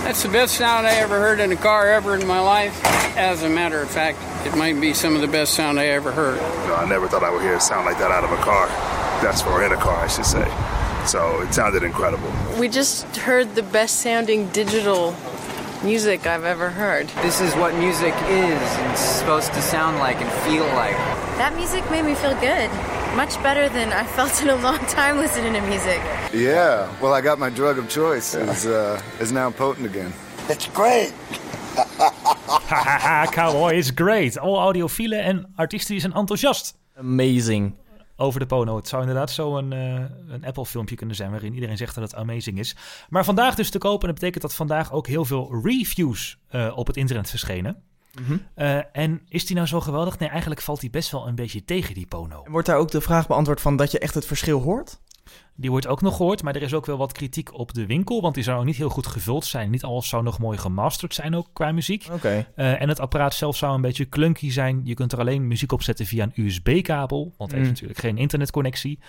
[0.03, 2.73] That's the best sound I ever heard in a car ever in my life.
[3.17, 6.11] As a matter of fact, it might be some of the best sound I ever
[6.11, 6.37] heard.
[6.67, 8.67] No, I never thought I would hear a sound like that out of a car.
[9.21, 10.47] That's for in a car, I should say.
[11.05, 12.31] So it sounded incredible.
[12.59, 15.13] We just heard the best sounding digital
[15.83, 17.07] music I've ever heard.
[17.21, 20.95] This is what music is and supposed to sound like and feel like.
[21.37, 22.69] That music made me feel good.
[23.15, 25.99] Much better than I felt in a long time listening to music.
[26.33, 28.33] Yeah, well, I got my drug of choice.
[28.33, 30.13] Is uh, is now potent again.
[30.49, 31.13] It's great.
[31.75, 34.37] Hahaha, cowboy is great.
[34.39, 36.75] Alle audiofielen en artiesten die zijn enthousiast.
[36.97, 37.73] amazing.
[38.15, 38.75] Over de Pono.
[38.75, 42.15] Het zou inderdaad zo een, eh, een Apple-filmpje kunnen zijn waarin iedereen zegt dat het
[42.15, 42.75] amazing is.
[43.09, 44.01] Maar vandaag dus te kopen.
[44.01, 47.83] En dat betekent dat vandaag ook heel veel reviews eh, op het internet verschenen.
[48.21, 48.37] Mhm.
[48.53, 50.19] Eh, en is die nou zo geweldig?
[50.19, 52.43] Nee, eigenlijk valt die best wel een beetje tegen, die Pono.
[52.49, 55.01] Wordt daar ook de vraag beantwoord van dat je echt het verschil hoort?
[55.55, 58.21] Die wordt ook nog gehoord, maar er is ook wel wat kritiek op de winkel.
[58.21, 59.69] Want die zou ook niet heel goed gevuld zijn.
[59.69, 62.07] Niet alles zou nog mooi gemasterd zijn ook qua muziek.
[62.11, 62.47] Oké.
[62.55, 64.81] Eh, en het apparaat zelf zou een beetje clunky zijn.
[64.83, 67.33] Je kunt er alleen muziek op zetten via een USB-kabel.
[67.37, 67.69] Want het heeft Mm.
[67.73, 68.99] natuurlijk geen internetconnectie.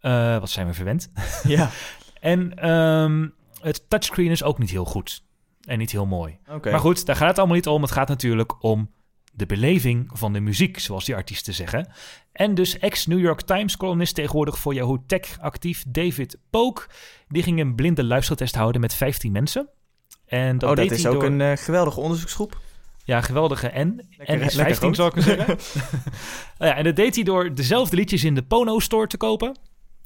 [0.00, 1.10] Eh, wat zijn we verwend.
[1.42, 1.70] Ja.
[2.20, 3.28] En ehm,
[3.60, 5.24] het touchscreen is ook niet heel goed.
[5.60, 6.38] En niet heel mooi.
[6.70, 7.82] Maar goed, daar gaat het allemaal niet om.
[7.82, 8.90] Het gaat natuurlijk om
[9.32, 11.88] de beleving van de muziek, zoals die artiesten zeggen.
[12.36, 16.86] En dus ex-New York Times columnist tegenwoordig voor Yahoo Tech actief David Polk.
[17.28, 19.68] Die ging een blinde luistertest houden met 15 mensen.
[20.26, 22.58] En dat oh, dat deed is hij ook door- een eh, geweldige onderzoeksgroep.
[23.04, 24.06] Ja, geweldige en.
[24.18, 24.96] en lekker 15, groot.
[24.96, 25.46] zou ik maar zeggen.
[26.58, 29.56] Nou ja, en dat deed hij door dezelfde liedjes in de Pono Store te kopen.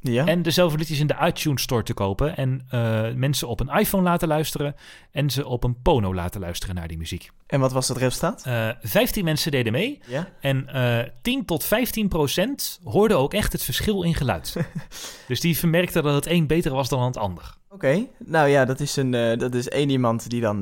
[0.01, 0.27] Ja.
[0.27, 2.37] En dezelfde liedjes in de iTunes Store te kopen.
[2.37, 4.75] En eh, mensen op een iPhone laten luisteren.
[5.11, 7.31] En ze op een Pono laten luisteren naar die muziek.
[7.47, 8.43] En wat was het resultaat?
[8.47, 10.01] Eh 15 mensen deden mee.
[10.07, 10.29] Ja.
[10.41, 14.57] En eh 10 tot 15 procent hoorden ook echt het verschil in geluid.
[15.29, 17.55] dus die vermerkten dat het een beter was dan het ander.
[17.69, 20.61] Oké, nou ja, dat is, een, dat is één iemand die dan...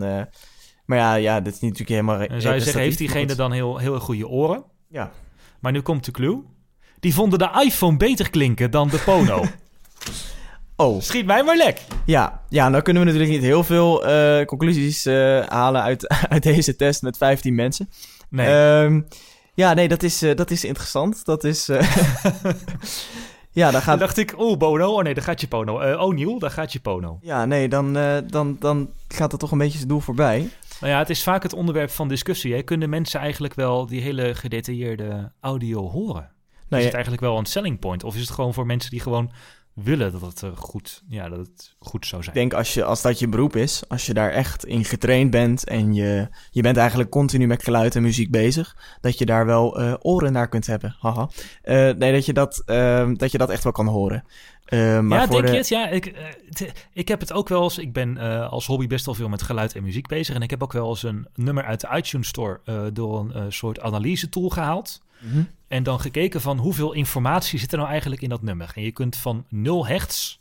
[0.84, 2.26] maar ja, ja, dat is niet natuurlijk helemaal...
[2.26, 4.64] En zou je zeggen, heeft diegene dan heel, heel goede oren?
[4.88, 5.12] Ja.
[5.60, 6.42] Maar nu komt de clue.
[7.00, 9.44] Die vonden de iPhone beter klinken dan de Pono.
[10.80, 11.00] Oh.
[11.00, 11.80] Schiet mij maar lek.
[12.06, 16.42] Ja, ja, nou kunnen we natuurlijk niet heel veel eh, conclusies eh, halen uit, uit
[16.42, 17.88] deze test met 15 mensen.
[18.28, 18.46] Nee.
[18.46, 19.00] Ehm,
[19.54, 21.24] ja, nee, dat is, eh, dat is interessant.
[21.24, 21.68] Dat is...
[21.68, 21.94] eh,
[23.50, 23.98] ja, dan Dan gaat...
[23.98, 25.78] dacht ik, oh Bono, oh nee, daar gaat je Pono.
[25.80, 27.18] Eh, oh Nieuw, daar gaat je Pono.
[27.22, 30.48] Ja, nee, dan, eh, dan, dan gaat het toch een beetje zijn doel voorbij.
[30.80, 32.54] Nou ja, het is vaak het onderwerp van discussie.
[32.54, 32.62] Hè.
[32.62, 36.30] Kunnen mensen eigenlijk wel die hele gedetailleerde audio horen?
[36.68, 38.04] Nou is het eigenlijk wel een selling point?
[38.04, 39.30] Of is het gewoon voor mensen die gewoon
[39.74, 42.36] willen dat het, eh, goed, ja, dat het goed zou Ik zijn?
[42.48, 45.64] denk als, je, als dat je beroep is, als je daar echt in getraind bent
[45.64, 49.80] en je, je bent eigenlijk continu met geluid en muziek bezig, dat je daar wel
[49.80, 50.96] eh, oren naar kunt hebben.
[51.00, 51.28] Haha.
[51.62, 54.24] Eh, nee, dat je dat, ehm, dat je dat echt wel kan horen.
[54.70, 54.78] Maar
[55.18, 55.68] ja, voor denk de- je het?
[55.68, 56.12] Ja, ik,
[56.92, 57.78] ik heb het ook wel eens.
[57.78, 58.18] Ik ben
[58.50, 60.34] als hobby best wel veel met geluid en muziek bezig.
[60.34, 62.60] En ik heb ook wel eens een nummer uit de iTunes Store
[62.92, 65.02] door een soort analyse tool gehaald.
[65.20, 65.42] Mhm.
[65.68, 68.72] En dan gekeken van hoeveel informatie zit er nou eigenlijk in dat nummer.
[68.74, 70.38] En je kunt van 0 hertz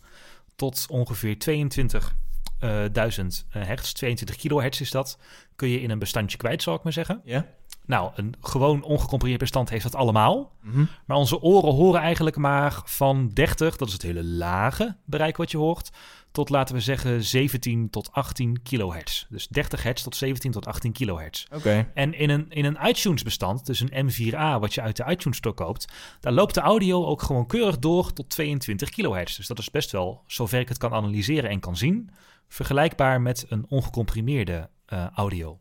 [0.56, 5.20] tot ongeveer 22.000 hertz, 22 kilohertz is dat,
[5.56, 7.22] kun je in een bestandje kwijt, zal ik maar zeggen.
[7.24, 7.46] Ja.
[7.86, 10.52] Nou, een gewoon ongecomprimeerd bestand heeft dat allemaal.
[10.62, 10.86] Mhm.
[11.06, 15.52] Maar onze oren horen eigenlijk maar van 30, dat is het hele lage bereik wat
[15.52, 15.92] je hoort,
[16.38, 19.26] tot laten we zeggen 17 tot 18 kilohertz.
[19.30, 21.46] Dus 30 hertz tot 17 tot 18 kilohertz.
[21.54, 21.92] Oké.
[21.94, 25.56] En in een, in een iTunes-bestand, dus een M4A wat je uit de iTunes Store
[25.56, 25.88] koopt,
[26.20, 29.38] daar loopt de audio ook gewoon keurig door tot 22 kilohertz.
[29.38, 32.10] Dus dat is best wel, zover ik het kan analyseren en kan zien,
[32.48, 35.60] vergelijkbaar met een ongecomprimeerde eh, audio.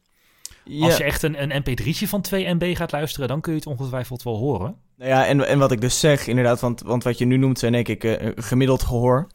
[0.65, 0.85] Ja.
[0.85, 3.69] Als je echt een, een mp3'tje van 2 MB gaat luisteren, dan kun je het
[3.69, 4.77] ongetwijfeld wel horen.
[4.97, 7.59] Nou ja, en, en wat ik dus zeg, inderdaad, want, want wat je nu noemt
[7.59, 9.27] zijn denk ik eh, gemiddeld gehoor.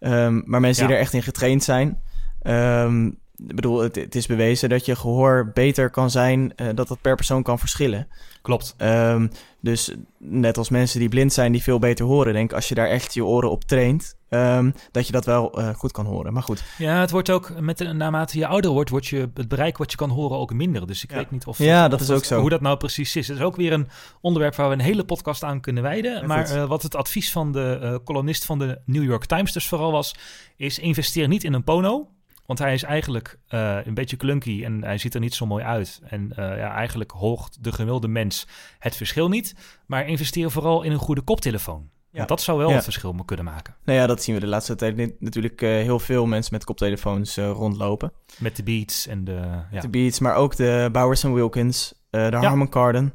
[0.00, 2.02] Ehm, maar mensen die er echt in getraind zijn.
[2.42, 3.06] ehm,
[3.46, 7.00] ik bedoel, het, het is bewezen dat je gehoor beter kan zijn, eh, dat dat
[7.00, 8.08] per persoon kan verschillen.
[8.42, 8.74] Klopt.
[8.76, 9.28] Ehm,
[9.60, 12.88] dus net als mensen die blind zijn, die veel beter horen, denk als je daar
[12.88, 16.32] echt je oren op traint, ehm, dat je dat wel eh, goed kan horen.
[16.32, 16.64] Maar goed.
[16.78, 19.96] Ja, het wordt ook, met naarmate je ouder wordt, wordt je het bereik wat je
[19.96, 20.86] kan horen ook minder.
[20.86, 21.16] Dus ik Ja.
[21.16, 22.40] weet niet of, Ja, of dat is ook zo.
[22.40, 23.28] hoe dat nou precies is.
[23.28, 23.88] Het is ook weer een
[24.20, 26.20] onderwerp waar we een hele podcast aan kunnen wijden.
[26.20, 29.52] Ja, maar eh, wat het advies van de eh, columnist van de New York Times
[29.52, 30.14] dus vooral was,
[30.56, 32.08] is investeer niet in een pono.
[32.46, 35.64] Want hij is eigenlijk eh, een beetje clunky en hij ziet er niet zo mooi
[35.64, 36.00] uit.
[36.08, 38.46] En eh, ja, eigenlijk hoogt de gemiddelde mens
[38.78, 39.54] het verschil niet.
[39.86, 41.90] Maar investeer vooral in een goede koptelefoon.
[42.10, 42.16] Ja.
[42.16, 42.74] Want dat zou wel Ja.
[42.74, 43.76] het verschil kunnen maken.
[43.84, 47.36] Nou ja, dat zien we de laatste tijd natuurlijk eh, heel veel mensen met koptelefoons
[47.36, 48.12] eh, rondlopen.
[48.38, 49.62] Met de beats en de...
[49.70, 49.80] Ja.
[49.80, 52.36] De Beats, maar ook de Bowers Wilkins, eh, de.
[52.36, 53.12] Harman Kardon.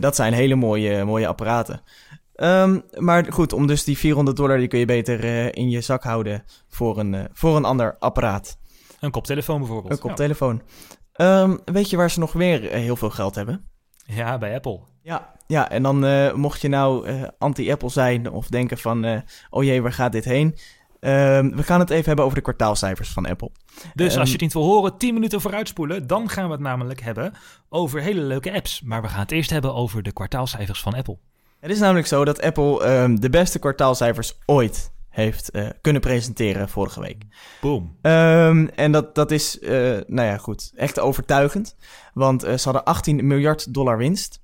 [0.00, 1.82] Dat zijn hele mooie, mooie apparaten.
[2.34, 5.24] Ehm, maar goed, om dus die 400 dollar, die kun je beter
[5.56, 8.58] in je zak houden voor een, voor een ander apparaat.
[9.00, 9.92] Een koptelefoon bijvoorbeeld.
[9.92, 10.62] Een koptelefoon.
[11.12, 13.68] Ehm, weet je waar ze nog weer heel veel geld hebben?
[14.06, 14.80] Ja, bij Apple.
[15.02, 19.20] Ja, ja en dan eh, mocht je nou eh, anti-Apple zijn of denken van, eh,
[19.50, 20.56] oh jee, waar gaat dit heen?
[21.00, 23.50] Ehm, we gaan het even hebben over de kwartaalcijfers van Apple.
[23.94, 26.06] Dus Ehm, als je het niet wil horen, 10 minuten vooruitspoelen.
[26.06, 27.32] Dan gaan we het namelijk hebben
[27.68, 28.82] over hele leuke apps.
[28.82, 31.18] Maar we gaan het eerst hebben over de kwartaalcijfers van Apple.
[31.60, 36.68] Het is namelijk zo dat Apple ehm, de beste kwartaalcijfers ooit heeft eh, kunnen presenteren
[36.68, 37.24] vorige week.
[37.60, 37.96] Boom.
[38.02, 39.70] Ehm, en dat, dat is, eh,
[40.06, 41.76] nou ja, goed, echt overtuigend.
[42.14, 44.40] Want eh, ze hadden 18 miljard dollar winst.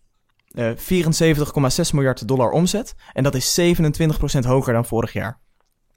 [0.55, 2.95] eh 74,6 miljard dollar omzet.
[3.13, 5.41] En dat is 27% hoger dan vorig jaar.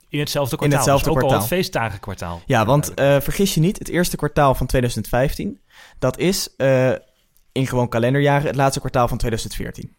[0.09, 0.77] In hetzelfde kwartaal.
[0.77, 1.49] hetzelfde dus ook al kwartaal.
[1.49, 2.41] het feestdagenkwartaal.
[2.45, 5.61] Ja, want vergis je niet, het eerste kwartaal van 2015,
[5.99, 6.55] dat is
[7.51, 9.95] in gewoon kalenderjaren het laatste kwartaal van 2014.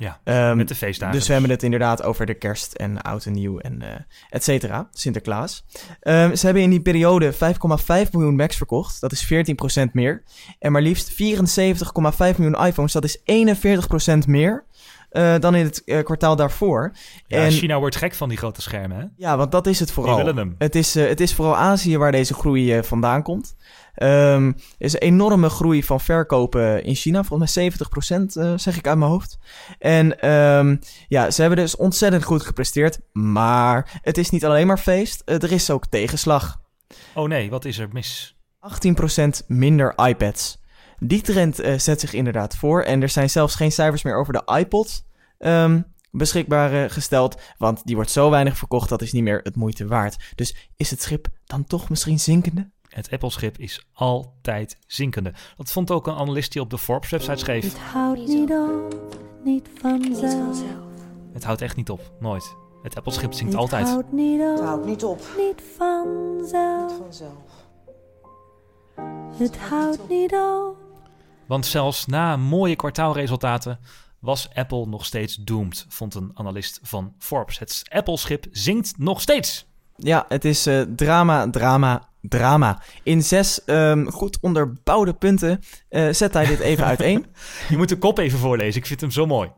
[0.00, 1.16] Ja, Ehm, met de feestdagen.
[1.16, 3.88] Dus we hebben het inderdaad over de kerst en oud en nieuw en eh
[4.30, 5.64] et cetera, Sinterklaas.
[6.00, 10.22] Ehm, ze hebben in die periode 5,5 miljoen Macs verkocht, dat is 14% meer.
[10.58, 14.64] En maar liefst 74,5 miljoen iPhones, dat is 41% meer
[15.10, 16.92] eh, dan in het eh, kwartaal daarvoor.
[17.26, 19.04] Ja, en, China wordt gek van die grote schermen, hè?
[19.16, 20.14] ja, want dat is het vooral.
[20.16, 20.54] Die willen hem.
[20.58, 23.56] Het is, het is vooral Azië waar deze groei vandaan komt.
[24.00, 27.24] Er is een enorme groei van verkopen in China.
[27.24, 29.38] Volgens mij 70% eh, zeg ik uit mijn hoofd.
[29.78, 30.76] En ehm,
[31.08, 32.98] ja, ze hebben dus ontzettend goed gepresteerd.
[33.12, 35.22] Maar het is niet alleen maar feest.
[35.24, 36.60] eh, er is ook tegenslag.
[37.14, 38.36] Oh nee, wat is er mis?
[38.60, 40.58] 18% minder iPads.
[40.98, 42.82] Die trend eh, zet zich inderdaad voor.
[42.82, 45.04] En er zijn zelfs geen cijfers meer over de iPod
[45.38, 47.40] ehm, beschikbaar gesteld.
[47.58, 50.32] Want die wordt zo weinig verkocht, dat is niet meer het moeite waard.
[50.34, 52.70] Dus is het schip dan toch misschien zinkende?
[52.90, 55.32] Het Apple-schip is altijd zinkende.
[55.56, 57.64] Dat vond ook een analist die op de Forbes-website schreef.
[57.64, 58.94] Het houdt niet op,
[59.44, 60.62] niet vanzelf.
[61.32, 62.54] Het houdt echt niet op, nooit.
[62.82, 63.88] Het Apple-schip zinkt Het altijd.
[63.88, 65.20] houdt niet op, Het houdt niet op.
[65.36, 66.92] niet vanzelf.
[66.98, 67.68] Vanzelf.
[69.36, 70.76] Het houdt niet op.
[71.46, 73.78] Want zelfs na mooie kwartaalresultaten
[74.18, 77.58] was Apple nog steeds doomed, vond een analist van Forbes.
[77.58, 79.66] Het Apple-schip zinkt nog steeds.
[79.96, 82.82] Ja, het is eh, drama, drama, drama.
[83.02, 87.26] In zes ehm, goed onderbouwde punten eh, zet hij dit even uiteen.
[87.68, 89.50] Je moet de kop even voorlezen, ik vind hem zo mooi.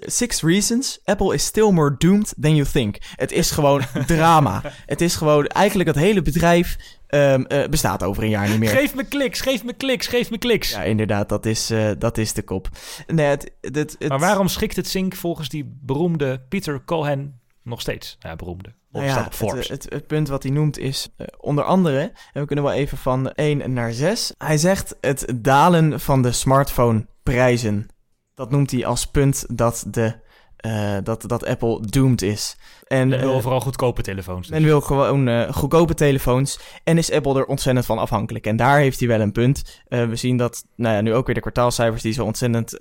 [0.00, 2.96] Six reasons Apple is still more doomed than you think.
[3.14, 4.62] Het is gewoon drama.
[4.86, 8.68] Het is gewoon eigenlijk het hele bedrijf ehm, eh, bestaat over een jaar niet meer.
[8.68, 10.70] Geef me kliks, geef me kliks, geef me kliks.
[10.70, 12.68] Ja, inderdaad, dat is, eh, dat is de kop.
[13.06, 17.80] Nee, het, het, het, Maar waarom schikt het zink volgens die beroemde Peter Cohen nog
[17.80, 18.16] steeds?
[18.20, 18.77] Ja, beroemde.
[18.92, 19.68] Op, Nou ja, staat op Forbes.
[19.68, 22.00] Het, het, het punt wat hij noemt is eh, onder andere,
[22.32, 24.34] en we kunnen wel even van 1 naar 6.
[24.38, 27.88] Hij zegt het dalen van de smartphoneprijzen.
[28.34, 30.14] Dat noemt hij als punt dat, de,
[30.56, 32.56] eh, dat, dat Apple doomed is.
[32.86, 34.46] En Men wil eh, vooral goedkope telefoons.
[34.46, 34.56] dus.
[34.56, 38.46] men wil gewoon eh, goedkope telefoons en is Apple er ontzettend van afhankelijk.
[38.46, 39.82] En daar heeft hij wel een punt.
[39.88, 42.76] Eh, we zien dat nou ja, nu ook weer de kwartaalcijfers die zo ontzettend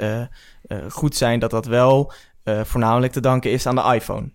[0.90, 2.14] goed zijn, dat dat wel
[2.48, 4.32] eh, voornamelijk te danken is aan de iPhone.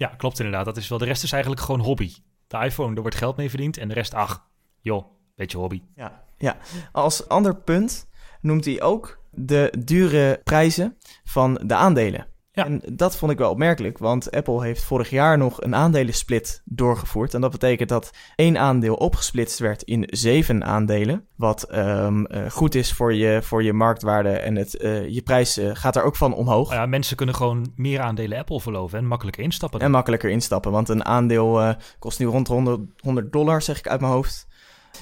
[0.00, 0.64] Ja, klopt inderdaad.
[0.64, 0.98] Dat is wel.
[0.98, 2.12] De rest is eigenlijk gewoon hobby.
[2.46, 3.76] De iPhone, er wordt geld mee verdiend.
[3.76, 4.46] En de rest, ach,
[4.80, 5.82] joh, beetje hobby.
[5.94, 6.56] Ja, ja.
[6.92, 8.08] Als ander punt
[8.40, 12.26] noemt hij ook de dure prijzen van de aandelen.
[12.52, 12.64] Ja.
[12.64, 17.34] En dat vond ik wel opmerkelijk, want Apple heeft vorig jaar nog een aandelensplit doorgevoerd.
[17.34, 21.26] En dat betekent dat één aandeel opgesplitst werd in zeven aandelen.
[21.36, 25.56] Wat ehm, eh, goed is voor je, voor je marktwaarde en het, eh, je prijs
[25.56, 26.68] eh, gaat er ook van omhoog.
[26.68, 29.80] Nou ja, mensen kunnen gewoon meer aandelen Apple verloven en makkelijker instappen.
[29.80, 34.00] En makkelijker instappen, want een aandeel kost nu rond 100, 100 dollar, zeg ik uit
[34.00, 34.46] mijn hoofd.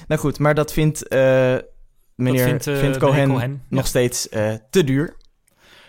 [0.07, 1.09] Nou goed, maar dat vindt
[2.19, 3.87] meneer vindt, eh, vindt meneer Cohen, Cohen, nog ja.
[3.87, 4.27] steeds
[4.69, 5.15] te duur.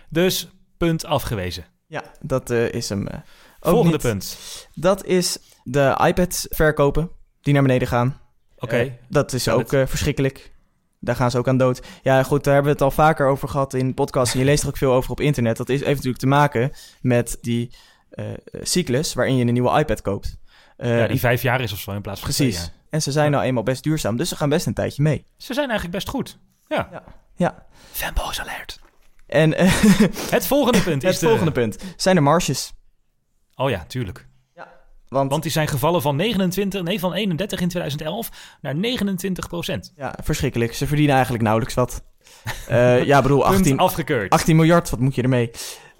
[0.08, 1.64] Dus punt afgewezen.
[1.86, 3.06] Ja, dat eh, is hem.
[3.08, 3.22] ook
[3.60, 4.00] Volgende niet.
[4.00, 4.38] punt.
[4.74, 8.20] Dat is de iPads verkopen die naar beneden gaan.
[8.58, 8.76] Oké.
[8.76, 10.52] Eh, dat is ook verschrikkelijk.
[10.98, 11.80] Daar gaan ze ook aan dood.
[12.02, 14.34] Ja, goed, daar hebben we het al vaker over gehad in podcasts.
[14.34, 15.56] En je leest er ook veel over op internet.
[15.56, 17.74] Dat is, heeft natuurlijk te maken met die
[18.62, 20.38] cyclus waarin je een nieuwe iPad koopt.
[20.76, 22.66] Ja, die vijf jaar is of zo in plaats van twee Precies.
[22.66, 22.74] jaar.
[22.90, 25.24] En ze zijn nou eenmaal best duurzaam, dus ze gaan best een tijdje mee.
[25.36, 26.38] Ze zijn eigenlijk best goed.
[26.68, 26.88] Ja.
[26.92, 27.02] Ja.
[27.36, 27.66] ja.
[27.92, 28.80] Fanboys alert.
[29.30, 29.72] En eh,
[30.36, 31.26] Het volgende punt is het de...
[31.26, 32.72] volgende punt zijn de marges.
[33.54, 34.28] Oh ja, tuurlijk.
[35.08, 39.92] Want, Want die zijn gevallen van 29, nee, van 31 in 2011 naar 29 procent.
[39.96, 40.74] ja, verschrikkelijk.
[40.74, 42.02] Ze verdienen eigenlijk nauwelijks wat.
[42.68, 44.32] Eh, ja, bedoel, 18, afgekeurd.
[44.32, 45.50] 18 miljard, wat moet je ermee?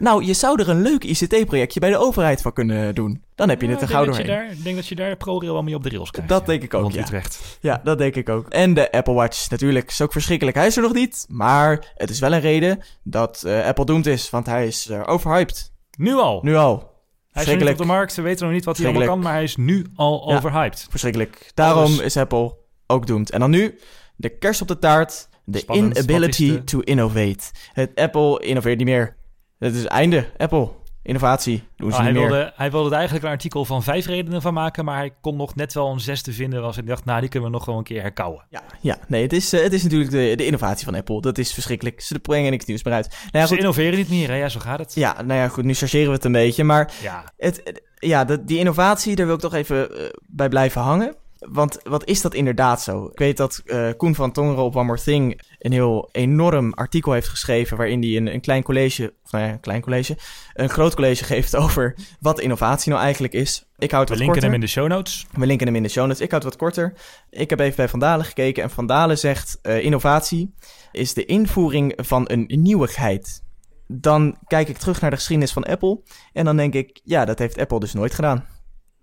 [0.00, 3.22] Nou, je zou er een leuk ICT-projectje bij de overheid van kunnen doen.
[3.34, 4.26] Dan heb je Ja, het er gauw doorheen.
[4.26, 6.30] daar, Ik denk dat je daar ProRail wel mee op de rails krijgt.
[6.30, 6.46] Dat ja.
[6.46, 7.00] denk ik ook, Rond ja.
[7.00, 7.58] Utrecht.
[7.60, 8.48] Ja, dat denk ik ook.
[8.48, 10.56] En de Apple Watch, natuurlijk, is ook verschrikkelijk.
[10.56, 14.06] Hij is er nog niet, maar het is wel een reden dat eh, Apple doomed
[14.06, 15.72] is, want hij is eh, overhyped.
[15.98, 16.40] Nu al.
[16.42, 16.88] Nu al.
[17.32, 18.14] Hij is niet op de markt.
[18.14, 20.36] We weten nog niet wat hij allemaal kan, maar hij is nu al Ja.
[20.36, 20.86] overhyped.
[20.90, 21.50] Verschrikkelijk.
[21.54, 21.98] Daarom Alles.
[21.98, 23.30] is Apple ook doomed.
[23.30, 23.78] En dan nu,
[24.16, 25.96] de kerst op de taart, de Spannend.
[25.98, 27.38] inability de- to innovate.
[27.72, 29.16] Het Apple innoveert niet meer.
[29.60, 30.68] Het is einde, Apple.
[31.02, 32.20] Innovatie doen ze Oh, hij, meer.
[32.28, 35.36] wilde, hij wilde er eigenlijk een artikel van vijf redenen van maken, maar hij kon
[35.36, 36.62] nog net wel een zesde vinden.
[36.62, 38.44] Als hij dacht, nou, die kunnen we nog wel een keer herkauwen.
[38.50, 41.20] Ja, ja, nee, het is, eh, het is natuurlijk de, de innovatie van Apple.
[41.20, 42.00] Dat is verschrikkelijk.
[42.00, 43.08] Ze brengen niks nieuws meer uit.
[43.08, 44.34] Nou ja, Ze goed, innoveren niet meer, hè?
[44.34, 44.94] Ja, zo gaat het.
[44.94, 46.64] ja, nou ja, goed, nu chargeren we het een beetje.
[46.64, 47.24] Maar Ja.
[47.36, 51.14] het, ja, die innovatie, daar wil ik toch even eh, bij blijven hangen.
[51.40, 53.05] Want wat is dat inderdaad zo?
[53.12, 57.12] Ik weet dat eh, Koen van Tongeren op One More Thing een heel enorm artikel
[57.12, 57.76] heeft geschreven...
[57.76, 60.16] waarin hij een, een klein college, of nou ja, een klein college,
[60.55, 63.68] een groot college geeft over wat innovatie nou eigenlijk is.
[63.79, 64.42] Ik houd We wat linken korter.
[64.42, 65.26] hem in de show notes.
[65.33, 66.20] We linken hem in de show notes.
[66.20, 66.94] Ik houd het wat korter.
[67.31, 68.62] Ik heb even bij Van Dalen gekeken.
[68.62, 70.55] En Van Dalen zegt: eh, innovatie
[70.92, 73.42] is de invoering van een nieuwigheid.
[73.87, 76.00] Dan kijk ik terug naar de geschiedenis van Apple.
[76.33, 78.46] En dan denk ik: ja, dat heeft Apple dus nooit gedaan.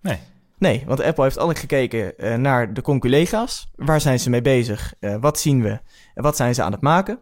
[0.00, 0.18] Nee.
[0.58, 3.70] Nee, want Apple heeft altijd gekeken eh, naar de conculega's.
[3.76, 4.94] Waar zijn ze mee bezig?
[5.00, 5.80] Eh, wat zien we?
[6.14, 7.18] En wat zijn ze aan het maken?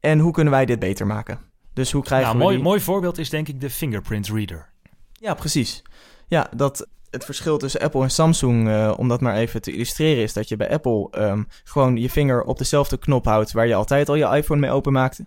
[0.00, 1.40] En hoe kunnen wij dit beter maken?
[1.72, 2.64] Dus hoe krijgen Nou, we mooi, die...
[2.64, 4.68] mooi voorbeeld is denk ik de fingerprint reader.
[5.12, 5.82] Ja, precies.
[6.26, 10.22] Ja, dat het verschil tussen Apple en Samsung, eh, om dat maar even te illustreren,
[10.22, 13.74] is dat je bij Apple ehm, gewoon je vinger op dezelfde knop houdt waar je
[13.74, 15.26] altijd al je iPhone mee openmaakte.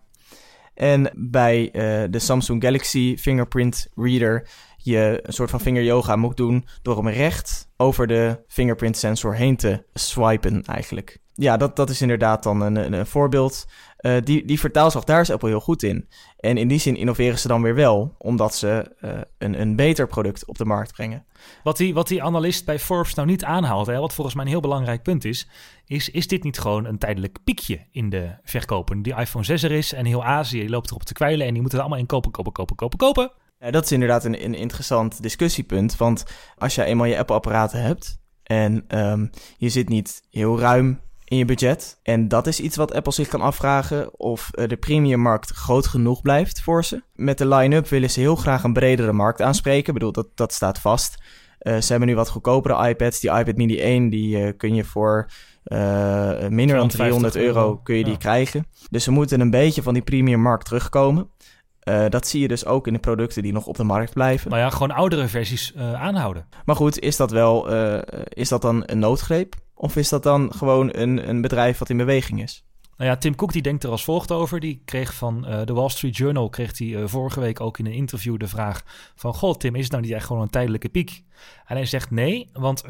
[0.73, 1.69] En bij
[2.09, 4.47] de Samsung Galaxy Fingerprint Reader
[4.89, 9.35] je een soort van vinger yoga moet doen door hem recht over de fingerprint sensor
[9.35, 11.19] heen te swipen eigenlijk.
[11.39, 13.65] Ja, dat, dat is inderdaad dan een, een, voorbeeld.
[14.01, 16.07] Uh, die, die vertaalslag, daar is Apple heel goed in.
[16.37, 20.07] En in die zin innoveren ze dan weer wel, omdat ze uh, een, een beter
[20.07, 21.25] product op de markt brengen.
[21.63, 24.51] Wat die, wat die analist bij Forbes nou niet aanhaalt, hè, wat volgens mij een
[24.51, 25.47] heel belangrijk punt is,
[25.85, 29.01] is, is dit niet gewoon een tijdelijk piekje in de verkopen?
[29.01, 31.79] Die iPhone 6 er is en heel Azië loopt erop te kwijlen en die moeten
[31.79, 33.31] er allemaal in kopen, kopen, kopen, kopen, kopen.
[33.59, 36.23] Dat is inderdaad een, een interessant discussiepunt, want
[36.57, 41.45] als je eenmaal je Apple-apparaten hebt en um, je zit niet heel ruim in je
[41.45, 41.99] budget.
[42.03, 46.61] En dat is iets wat Apple zich kan afvragen of de premiummarkt groot genoeg blijft
[46.61, 47.03] voor ze.
[47.13, 49.87] Met de line-up willen ze heel graag een bredere markt aanspreken.
[49.87, 51.17] Ik bedoel, dat, dat staat vast.
[51.61, 53.19] Uh, ze hebben nu wat goedkopere iPads.
[53.19, 55.29] Die iPad Mini 1 die uh, kun je voor
[55.65, 58.19] uh, minder dan 300 euro kun je die ja.
[58.19, 58.65] krijgen.
[58.89, 61.29] Dus ze moeten een beetje van die premiummarkt terugkomen.
[62.09, 64.49] Dat zie je dus ook in de producten die nog op de markt blijven.
[64.49, 66.47] Nou ja, gewoon oudere versies aanhouden.
[66.65, 67.73] Maar goed, is dat wel
[68.27, 69.55] is dat dan een noodgreep?
[69.73, 72.63] Of is dat dan gewoon een, een bedrijf wat in beweging is?
[72.99, 74.59] Nou ja, Tim Cook die denkt er als volgt over.
[74.59, 78.37] Die kreeg van de Wall Street Journal, kreeg hij vorige week ook in een interview
[78.37, 78.83] de vraag
[79.15, 79.33] van...
[79.33, 81.23] Goh, Tim, is het nou niet echt gewoon een tijdelijke piek?
[81.65, 82.87] En hij zegt nee, want 85%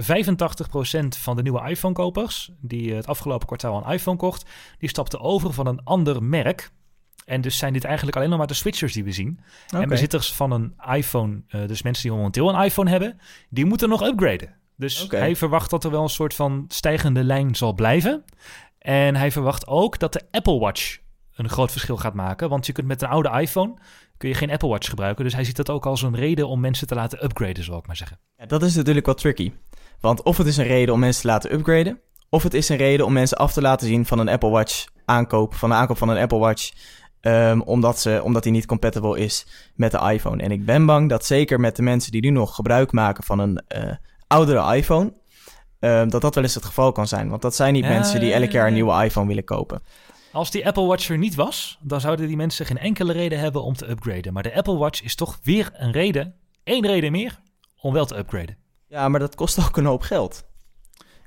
[1.07, 2.51] van de nieuwe iPhone-kopers...
[2.61, 4.49] die het afgelopen kwartaal een iPhone kocht...
[4.77, 6.71] die stapten over van een ander merk...
[7.29, 9.39] En dus zijn dit eigenlijk alleen nog maar de switchers die we zien.
[9.67, 9.81] Okay.
[9.81, 13.19] En bezitters van een iPhone, uh, dus mensen die momenteel een iPhone hebben,
[13.49, 14.55] die moeten nog upgraden.
[14.77, 15.19] Dus okay.
[15.19, 18.23] hij verwacht dat er wel een soort van stijgende lijn zal blijven.
[18.77, 20.97] En hij verwacht ook dat de Apple Watch
[21.35, 22.49] een groot verschil gaat maken.
[22.49, 23.73] Want je kunt met een oude iPhone
[24.17, 25.23] kun je geen Apple Watch gebruiken.
[25.23, 27.87] Dus hij ziet dat ook als een reden om mensen te laten upgraden, zal ik
[27.87, 28.19] maar zeggen.
[28.37, 29.51] Ja, dat is natuurlijk wat tricky.
[29.99, 31.99] Want of het is een reden om mensen te laten upgraden,
[32.29, 34.85] of het is een reden om mensen af te laten zien van een Apple Watch
[35.05, 36.71] aankoop, van de aankoop van een Apple Watch.
[37.21, 39.45] Um, omdat, ze, omdat die niet compatible is
[39.75, 40.43] met de iPhone.
[40.43, 43.39] En ik ben bang dat zeker met de mensen die nu nog gebruik maken van
[43.39, 43.91] een uh,
[44.27, 45.13] oudere iPhone,
[45.79, 47.29] uh, dat dat wel eens het geval kan zijn.
[47.29, 49.81] Want dat zijn niet ja, mensen die elk jaar een nieuwe iPhone willen kopen.
[50.31, 53.63] Als die Apple Watch er niet was, dan zouden die mensen geen enkele reden hebben
[53.63, 54.33] om te upgraden.
[54.33, 57.39] Maar de Apple Watch is toch weer een reden, één reden meer,
[57.81, 58.57] om wel te upgraden.
[58.87, 60.48] Ja, maar dat kost ook een hoop geld.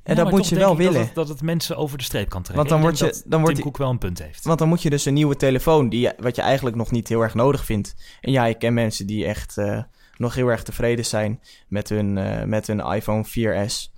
[0.02, 0.92] En ja, dat moet je wel willen.
[0.92, 2.56] Dat het, dat het, mensen over de streep kan trekken.
[2.56, 4.44] Want dan Ik word je, dat dan wordt Tim Cook wel een punt heeft.
[4.44, 7.20] Want dan moet je dus een nieuwe telefoon, die, wat je eigenlijk nog niet heel
[7.20, 7.94] erg nodig vindt.
[8.20, 9.82] En ja, ik ken mensen die echt uh,
[10.16, 13.90] nog heel erg tevreden zijn met hun, uh, met hun iPhone 4S.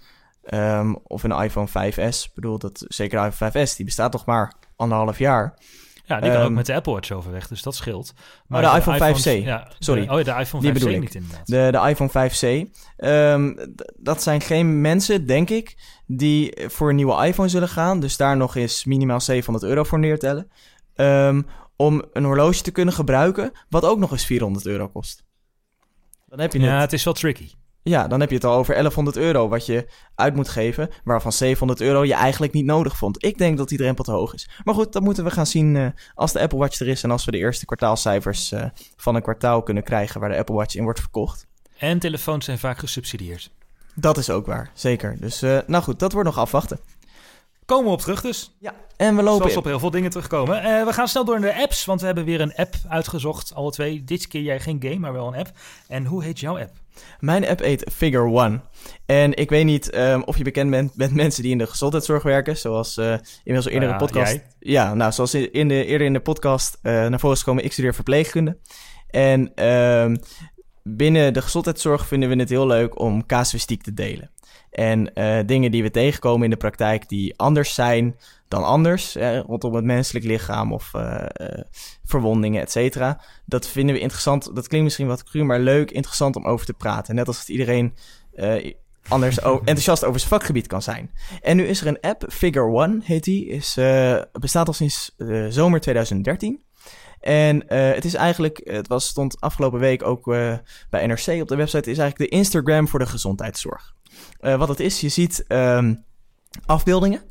[0.50, 2.24] Um, of een iPhone 5S.
[2.24, 5.58] Ik bedoel, dat, zeker de iPhone 5S, die bestaat toch maar anderhalf jaar.
[6.06, 8.12] Ja, die kan um, ook met de Apple Watch overweg, dus dat scheelt.
[8.46, 9.44] Maar oh, de, de, iPhone, iPhone 5C.
[9.44, 10.06] Ja, Sorry.
[10.06, 11.00] De, oh, de iPhone 5C die bedoel ik.
[11.00, 11.46] niet inderdaad.
[11.46, 12.70] De, de iPhone 5C.
[12.96, 15.76] Um, dat zijn geen mensen, denk ik,
[16.06, 18.00] die voor een nieuwe iPhone zullen gaan.
[18.00, 20.50] Dus daar nog eens minimaal 700 euro voor neertellen.
[20.94, 21.46] Um,
[21.76, 25.24] om een horloge te kunnen gebruiken, wat ook nog eens 400 euro kost.
[26.26, 26.80] Dan heb je ja, het.
[26.80, 27.50] het is wel tricky.
[27.86, 31.32] Ja, dan heb je het al over 1100 euro wat je uit moet geven, waarvan
[31.32, 33.24] 700 euro je eigenlijk niet nodig vond.
[33.24, 34.48] Ik denk dat die drempel te hoog is.
[34.64, 37.10] Maar goed, dat moeten we gaan zien uh, als de Apple Watch er is en
[37.10, 38.64] als we de eerste kwartaalcijfers uh,
[38.96, 41.46] van een kwartaal kunnen krijgen waar de Apple Watch in wordt verkocht.
[41.78, 43.50] En telefoons zijn vaak gesubsidieerd.
[43.94, 45.16] Dat is ook waar, zeker.
[45.20, 46.78] Dus uh, nou goed, dat wordt nog afwachten.
[47.64, 48.56] Komen we op terug dus.
[48.58, 50.56] Ja, en we lopen Zoals op heel veel dingen terugkomen.
[50.56, 53.54] Uh, we gaan snel door naar de apps, want we hebben weer een app uitgezocht.
[53.54, 54.04] Alle twee.
[54.04, 55.50] Dit keer jij geen game, maar wel een app.
[55.88, 56.70] En hoe heet jouw app?
[57.20, 58.60] Mijn app heet Figure One.
[59.06, 62.22] En ik weet niet um, of je bekend bent met mensen die in de gezondheidszorg
[62.22, 62.56] werken.
[62.56, 64.32] Zoals uh, inmiddels al eerder in de podcast.
[64.32, 64.44] Jij?
[64.58, 67.72] Ja, nou, zoals in de, eerder in de podcast uh, naar voren is gekomen, ik
[67.72, 68.58] studeer verpleegkunde.
[69.10, 70.18] En um,
[70.82, 74.30] binnen de gezondheidszorg vinden we het heel leuk om casuïstiek te delen.
[74.74, 78.16] En uh, dingen die we tegenkomen in de praktijk die anders zijn
[78.48, 81.24] dan anders, eh, rondom het menselijk lichaam of uh,
[82.04, 83.20] verwondingen, et cetera.
[83.44, 84.44] Dat vinden we interessant.
[84.54, 87.14] Dat klinkt misschien wat cru, maar leuk, interessant om over te praten.
[87.14, 87.94] Net als dat iedereen
[89.08, 91.10] anders enthousiast over zijn vakgebied kan zijn.
[91.40, 93.74] En nu is er een app, Figure One heet die, is,
[94.32, 95.14] bestaat al sinds
[95.48, 96.62] zomer 2013.
[97.20, 100.24] En het is eigenlijk, het was, stond afgelopen week ook
[100.90, 103.94] bij NRC op de website, is eigenlijk de Instagram voor de gezondheidszorg.
[104.40, 106.04] Uh, wat het is, je ziet um,
[106.66, 107.22] afbeeldingen.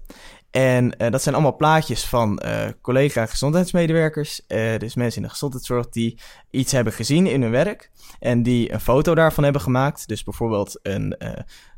[0.52, 4.42] En uh, dat zijn allemaal plaatjes van uh, collega gezondheidsmedewerkers.
[4.48, 6.20] Uh, dus mensen in de gezondheidszorg die
[6.50, 7.92] iets hebben gezien in hun werk.
[8.20, 10.08] En die een foto daarvan hebben gemaakt.
[10.08, 11.18] Dus bijvoorbeeld een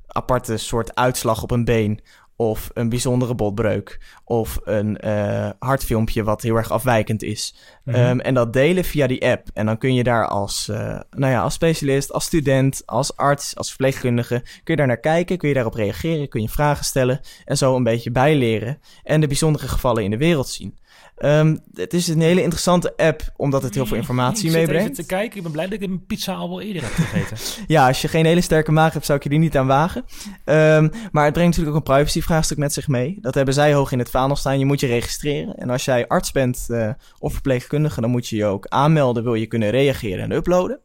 [0.08, 2.01] aparte soort uitslag op een been
[2.36, 7.55] of een bijzondere botbreuk, of een uh, hartfilmpje wat heel erg afwijkend is.
[7.83, 8.03] Mm-hmm.
[8.03, 9.47] Um, en dat delen via die app.
[9.53, 13.55] En dan kun je daar als, uh, nou ja, als specialist, als student, als arts,
[13.55, 17.19] als verpleegkundige, kun je daar naar kijken, kun je daarop reageren, kun je vragen stellen
[17.45, 20.77] en zo een beetje bijleren en de bijzondere gevallen in de wereld zien.
[21.16, 24.84] Ehm, het is een hele interessante app, omdat het heel veel informatie ik zit meebrengt.
[24.84, 25.38] even te kijken.
[25.38, 27.38] Ik ben blij dat ik een pizza al wel eerder heb gegeten.
[27.68, 30.05] Ja, als je geen hele sterke maag hebt, zou ik je die niet aan wagen.
[30.43, 33.18] Ehm, maar het brengt natuurlijk ook een privacyvraagstuk met zich mee.
[33.22, 34.59] Dat hebben zij hoog in het vaandel staan.
[34.59, 35.55] Je moet je registreren.
[35.55, 36.89] En als jij arts bent eh,
[37.20, 39.24] of verpleegkundige, dan moet je je ook aanmelden.
[39.24, 40.80] Wil je kunnen reageren en uploaden.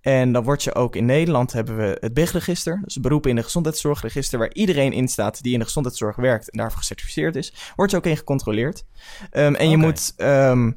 [0.00, 2.80] En dan word je ook in Nederland hebben we het BIG-register.
[2.84, 6.58] Dus beroepen in de gezondheidszorgregister, waar iedereen in staat die in de gezondheidszorg werkt en
[6.58, 7.72] daarvoor gecertificeerd is.
[7.76, 8.84] Wordt je ook in gecontroleerd.
[9.30, 10.72] Ehm, en je moet, ehm,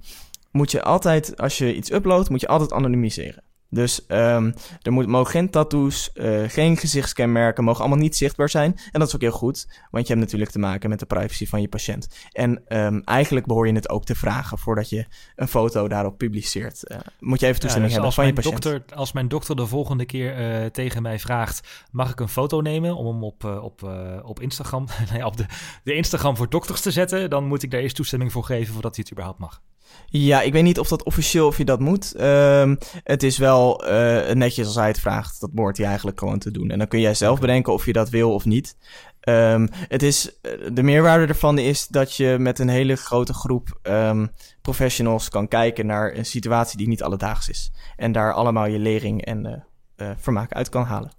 [0.52, 3.44] moet je altijd, als je iets uploadt, moet je altijd anonimiseren.
[3.70, 4.52] Dus ehm,
[4.82, 8.80] er moet, mogen geen tattoos, eh, geen gezichtskenmerken, mogen allemaal niet zichtbaar zijn.
[8.92, 11.48] En dat is ook heel goed, want je hebt natuurlijk te maken met de privacy
[11.48, 12.08] van je patiënt.
[12.32, 15.06] En ehm, eigenlijk behoor je het ook te vragen voordat je
[15.36, 16.84] een foto daarop publiceert.
[16.84, 18.64] Eh, moet je even Ja, toestemming dus hebben van je patiënt.
[18.64, 21.86] dokter, als mijn dokter de volgende keer eh, tegen mij vraagt...
[21.92, 23.92] mag ik een foto nemen om hem op, op,
[24.24, 24.88] op Instagram...
[25.12, 25.46] nee, op de,
[25.84, 27.30] de Instagram voor dokters te zetten...
[27.30, 29.62] dan moet ik daar eerst toestemming voor geven voordat hij het überhaupt mag.
[30.10, 32.16] Ja, ik weet niet of dat officieel of je dat moet.
[32.16, 35.40] Ehm, het is wel eh, netjes als hij het vraagt.
[35.40, 36.70] Dat behoort hij eigenlijk gewoon te doen.
[36.70, 38.78] En dan kun jij zelf bedenken of je dat wil of niet.
[39.20, 43.80] Ehm, het is, eh, de meerwaarde ervan is dat je met een hele grote groep
[43.82, 44.28] ehm,
[44.62, 47.72] professionals kan kijken naar een situatie die niet alledaags is.
[47.96, 49.66] En daar allemaal je lering en
[49.96, 51.12] eh, vermaak uit kan halen.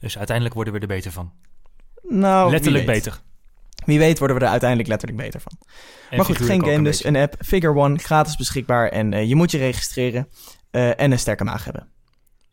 [0.00, 1.32] Dus uiteindelijk worden we er beter van.
[2.02, 3.20] Nou, Letterlijk beter.
[3.84, 5.52] Wie weet worden we er uiteindelijk letterlijk beter van.
[6.10, 7.04] En maar goed, geen game een dus.
[7.04, 8.88] Een app, Figure One, gratis beschikbaar.
[8.88, 10.28] En eh, je moet je registreren
[10.70, 11.88] eh, en een sterke maag hebben.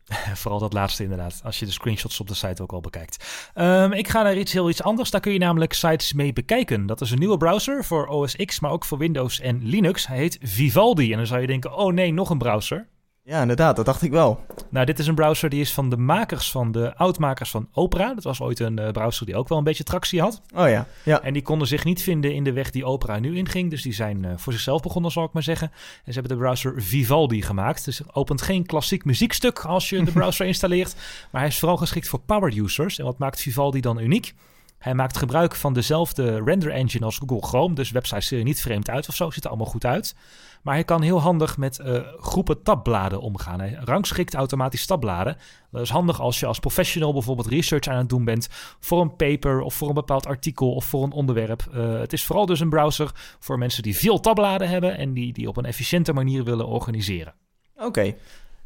[0.34, 3.50] Vooral dat laatste inderdaad, als je de screenshots op de site ook al bekijkt.
[3.54, 5.10] Ehm, ik ga naar iets heel iets anders.
[5.10, 6.86] Daar kun je namelijk sites mee bekijken.
[6.86, 10.06] Dat is een nieuwe browser voor OS X, maar ook voor Windows en Linux.
[10.06, 11.10] Hij heet Vivaldi.
[11.10, 12.88] En dan zou je denken, oh nee, nog een browser.
[13.28, 14.44] Ja, inderdaad, dat dacht ik wel.
[14.68, 18.14] Nou, dit is een browser die is van de makers van de oudmakers van Opera.
[18.14, 20.42] Dat was ooit een eh, browser die ook wel een beetje tractie had.
[20.54, 21.22] Oh ja, ja.
[21.22, 23.70] En die konden zich niet vinden in de weg die Opera nu inging.
[23.70, 25.70] Dus die zijn eh, voor zichzelf begonnen, zal ik maar zeggen.
[26.04, 27.84] En ze hebben de browser Vivaldi gemaakt.
[27.84, 30.94] Dus het opent geen klassiek muziekstuk als je de browser installeert.
[31.30, 32.98] Maar hij is vooral geschikt voor power users.
[32.98, 34.34] En wat maakt Vivaldi dan uniek?
[34.78, 37.74] Hij maakt gebruik van dezelfde render engine als Google Chrome.
[37.74, 39.30] Dus websites zien er niet vreemd uit of zo.
[39.30, 40.14] Ziet er allemaal goed uit.
[40.62, 43.60] Maar hij kan heel handig met eh, groepen tabbladen omgaan.
[43.60, 45.36] Hij rangschikt automatisch tabbladen.
[45.70, 48.48] Dat is handig als je als professional bijvoorbeeld research aan het doen bent
[48.80, 51.66] voor een paper of voor een bepaald artikel of voor een onderwerp.
[51.72, 55.32] Eh, het is vooral dus een browser voor mensen die veel tabbladen hebben en die,
[55.32, 57.34] die op een efficiënte manier willen organiseren.
[57.76, 58.14] Oké.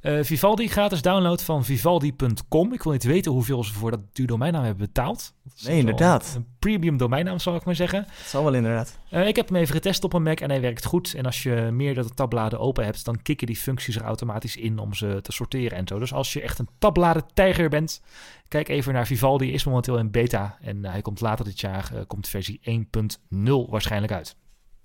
[0.00, 2.72] Eh, Vivaldi gratis download van vivaldi.com.
[2.72, 5.34] Ik wil niet weten hoeveel ze voor dat duur domeinnaam hebben betaald.
[5.64, 6.32] Nee, inderdaad.
[6.36, 8.06] Een premium domeinnaam, zal ik maar zeggen.
[8.06, 8.98] Dat zal wel inderdaad.
[9.10, 11.14] Eh, ik heb hem even getest op een Mac en hij werkt goed.
[11.14, 14.94] En als je meerdere tabbladen open hebt, dan kicken die functies er automatisch in om
[14.94, 15.98] ze te sorteren en zo.
[15.98, 18.02] Dus als je echt een tabbladen-tijger bent,
[18.48, 19.44] kijk even naar Vivaldi.
[19.44, 23.68] Hij is momenteel in beta en eh, hij komt later dit jaar, komt versie 1.0
[23.68, 24.36] waarschijnlijk uit.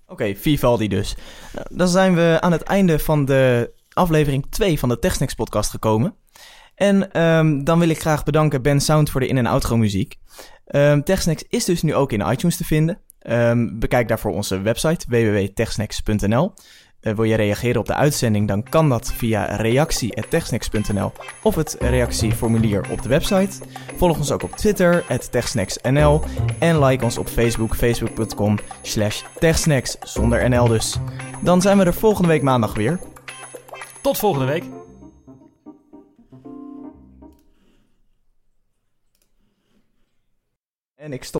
[0.06, 1.16] Oké, Vivaldi dus.
[1.68, 6.14] Dan zijn we aan het einde van de aflevering 2 van de TechSnacks podcast gekomen.
[6.74, 10.14] En ehm, dan wil ik graag bedanken Ben Sound voor de in- en outro muziek.
[10.66, 13.00] Ehm TechSnacks is dus nu ook in iTunes te vinden.
[13.18, 16.52] Ehm, bekijk daarvoor onze website www.techsnacks.nl.
[17.00, 22.90] Eh, wil je reageren op de uitzending, dan kan dat via reactie.techsnacks.nl of het reactieformulier
[22.90, 23.58] op de website.
[23.96, 26.20] Volg ons ook op Twitter, techsnacksnl.
[26.58, 30.96] En like ons op Facebook, facebook.com slash techsnacks, zonder NL dus.
[31.42, 32.98] Dan zijn we er volgende week maandag weer.
[34.06, 34.64] Tot volgende week.
[40.94, 41.34] En ik stop.